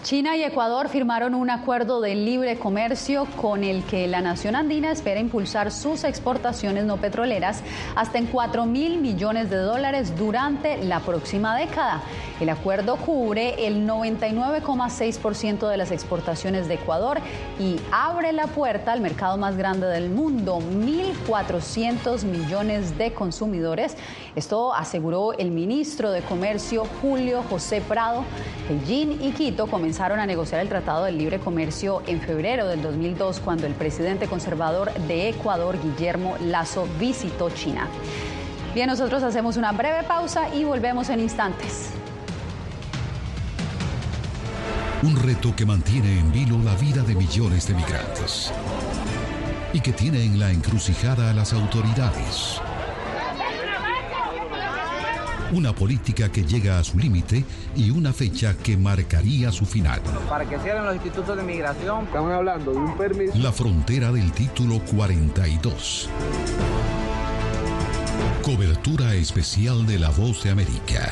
China 0.06 0.38
y 0.38 0.44
Ecuador 0.44 0.88
firmaron 0.88 1.34
un 1.34 1.50
acuerdo 1.50 2.00
de 2.00 2.14
libre 2.14 2.60
comercio 2.60 3.26
con 3.42 3.64
el 3.64 3.84
que 3.86 4.06
la 4.08 4.22
nación 4.22 4.56
andina 4.56 4.92
espera 4.92 5.20
impulsar 5.20 5.72
sus 5.72 6.04
exportaciones 6.04 6.86
no 6.86 6.98
petroleras 6.98 7.64
hasta 7.96 8.20
en 8.20 8.28
4 8.28 8.68
mil 8.68 9.00
millones 9.00 9.50
de 9.50 9.56
dólares 9.56 10.16
durante 10.16 10.78
la 10.84 11.00
próxima 11.00 11.58
década. 11.58 12.04
El 12.40 12.50
acuerdo 12.50 12.98
cubre 12.98 13.66
el 13.66 13.88
99,6% 13.88 15.68
de 15.68 15.78
las 15.78 15.90
exportaciones 15.90 16.68
de 16.68 16.76
Ecuador 16.76 17.20
y 17.60 17.78
abre 17.92 18.32
la 18.32 18.46
puerta 18.46 18.92
al 18.92 19.02
mercado 19.02 19.38
más 19.38 19.58
grande 19.58 19.88
del 19.88 20.12
mundo, 20.12 20.60
1.400 20.60 22.26
millones 22.26 22.96
de 23.00 23.12
consumidores. 23.12 23.98
Esto 24.36 24.72
aseguró 24.72 25.34
el 25.34 25.50
ministro 25.50 26.12
de 26.12 26.22
Comercio 26.22 26.86
Julio 27.02 27.42
José 27.50 27.82
Prado. 27.82 28.24
Beijing 28.70 29.24
y 29.24 29.32
Quito 29.32 29.66
comenzaron 29.66 29.95
comenzaron 29.96 30.20
a 30.20 30.26
negociar 30.26 30.60
el 30.60 30.68
Tratado 30.68 31.06
del 31.06 31.18
Libre 31.18 31.40
Comercio 31.40 32.04
en 32.06 32.20
febrero 32.20 32.68
del 32.68 32.82
2002, 32.82 33.40
cuando 33.40 33.66
el 33.66 33.74
presidente 33.76 34.28
conservador 34.28 34.94
de 35.08 35.30
Ecuador, 35.30 35.78
Guillermo 35.82 36.36
Lazo, 36.42 36.86
visitó 37.00 37.50
China. 37.50 37.88
Bien, 38.74 38.88
nosotros 38.88 39.24
hacemos 39.24 39.56
una 39.56 39.72
breve 39.72 40.04
pausa 40.04 40.54
y 40.54 40.66
volvemos 40.66 41.08
en 41.08 41.22
instantes. 41.22 41.92
Un 45.02 45.16
reto 45.16 45.56
que 45.56 45.66
mantiene 45.66 46.20
en 46.20 46.30
vilo 46.30 46.58
la 46.58 46.76
vida 46.76 47.02
de 47.02 47.16
millones 47.16 47.66
de 47.66 47.76
migrantes 47.76 48.52
y 49.72 49.80
que 49.80 49.94
tiene 49.94 50.26
en 50.26 50.40
la 50.40 50.52
encrucijada 50.52 51.30
a 51.30 51.34
las 51.34 51.54
autoridades 51.54 52.60
una 55.52 55.74
política 55.74 56.32
que 56.32 56.44
llega 56.44 56.80
a 56.80 56.84
su 56.84 56.98
límite 56.98 57.44
y 57.76 57.90
una 57.90 58.14
fecha 58.14 58.56
que 58.58 58.78
marcaría 58.78 59.52
su 59.52 59.66
final. 59.66 60.02
Para 60.30 60.48
que 60.48 60.58
cierren 60.60 60.86
los 60.86 60.96
institutos 60.96 61.38
de 61.38 61.44
migración. 61.44 62.06
Estamos 62.06 62.32
hablando 62.32 62.72
de 62.72 62.78
un 62.78 62.98
permiso. 62.98 63.38
La 63.38 63.52
frontera 63.52 64.12
del 64.12 64.32
título 64.32 64.80
42. 64.80 66.10
Cobertura 68.42 69.16
especial 69.16 69.86
de 69.86 70.00
La 70.00 70.10
Voz 70.10 70.44
de 70.44 70.52
América. 70.52 71.12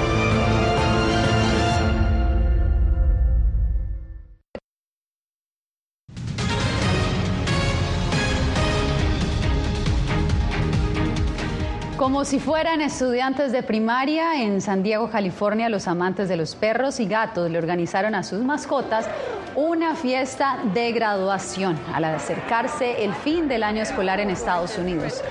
Como 12.01 12.25
si 12.25 12.39
fueran 12.39 12.81
estudiantes 12.81 13.51
de 13.51 13.61
primaria, 13.61 14.41
en 14.41 14.59
San 14.59 14.81
Diego, 14.81 15.11
California, 15.11 15.69
los 15.69 15.87
amantes 15.87 16.27
de 16.29 16.35
los 16.35 16.55
perros 16.55 16.99
y 16.99 17.05
gatos 17.05 17.51
le 17.51 17.59
organizaron 17.59 18.15
a 18.15 18.23
sus 18.23 18.43
mascotas 18.43 19.07
una 19.55 19.93
fiesta 19.93 20.57
de 20.73 20.93
graduación 20.93 21.77
al 21.93 22.05
acercarse 22.05 23.05
el 23.05 23.13
fin 23.13 23.47
del 23.47 23.61
año 23.61 23.83
escolar 23.83 24.19
en 24.19 24.31
Estados 24.31 24.79
Unidos. 24.79 25.21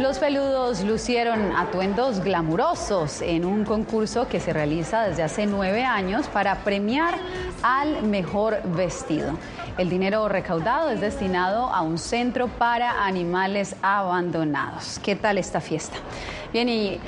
Los 0.00 0.20
peludos 0.20 0.84
lucieron 0.84 1.56
atuendos 1.56 2.20
glamurosos 2.20 3.20
en 3.20 3.44
un 3.44 3.64
concurso 3.64 4.28
que 4.28 4.38
se 4.38 4.52
realiza 4.52 5.02
desde 5.02 5.24
hace 5.24 5.44
nueve 5.44 5.82
años 5.82 6.28
para 6.28 6.62
premiar 6.62 7.16
al 7.64 8.04
mejor 8.04 8.62
vestido. 8.76 9.36
El 9.76 9.90
dinero 9.90 10.28
recaudado 10.28 10.90
es 10.90 11.00
destinado 11.00 11.64
a 11.64 11.82
un 11.82 11.98
centro 11.98 12.46
para 12.46 13.06
animales 13.06 13.74
abandonados. 13.82 15.00
¿Qué 15.00 15.16
tal 15.16 15.36
esta 15.36 15.60
fiesta? 15.60 15.96
Bien, 16.52 16.68
y 16.68 17.00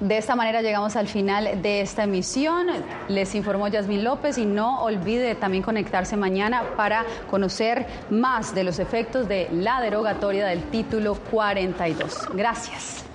de 0.00 0.18
esta 0.18 0.34
manera 0.34 0.62
llegamos 0.62 0.96
al 0.96 1.08
final 1.08 1.62
de 1.62 1.80
esta 1.80 2.04
emisión. 2.04 2.66
Les 3.08 3.34
informó 3.34 3.68
Yasmín 3.68 4.04
López 4.04 4.38
y 4.38 4.46
no 4.46 4.82
olvide 4.82 5.34
también 5.34 5.62
conectarse 5.62 6.16
mañana 6.16 6.64
para 6.76 7.04
conocer 7.30 7.86
más 8.10 8.54
de 8.54 8.64
los 8.64 8.78
efectos 8.78 9.28
de 9.28 9.48
la 9.52 9.80
derogatoria 9.80 10.46
del 10.46 10.62
título 10.64 11.14
42. 11.30 12.28
Gracias. 12.34 13.11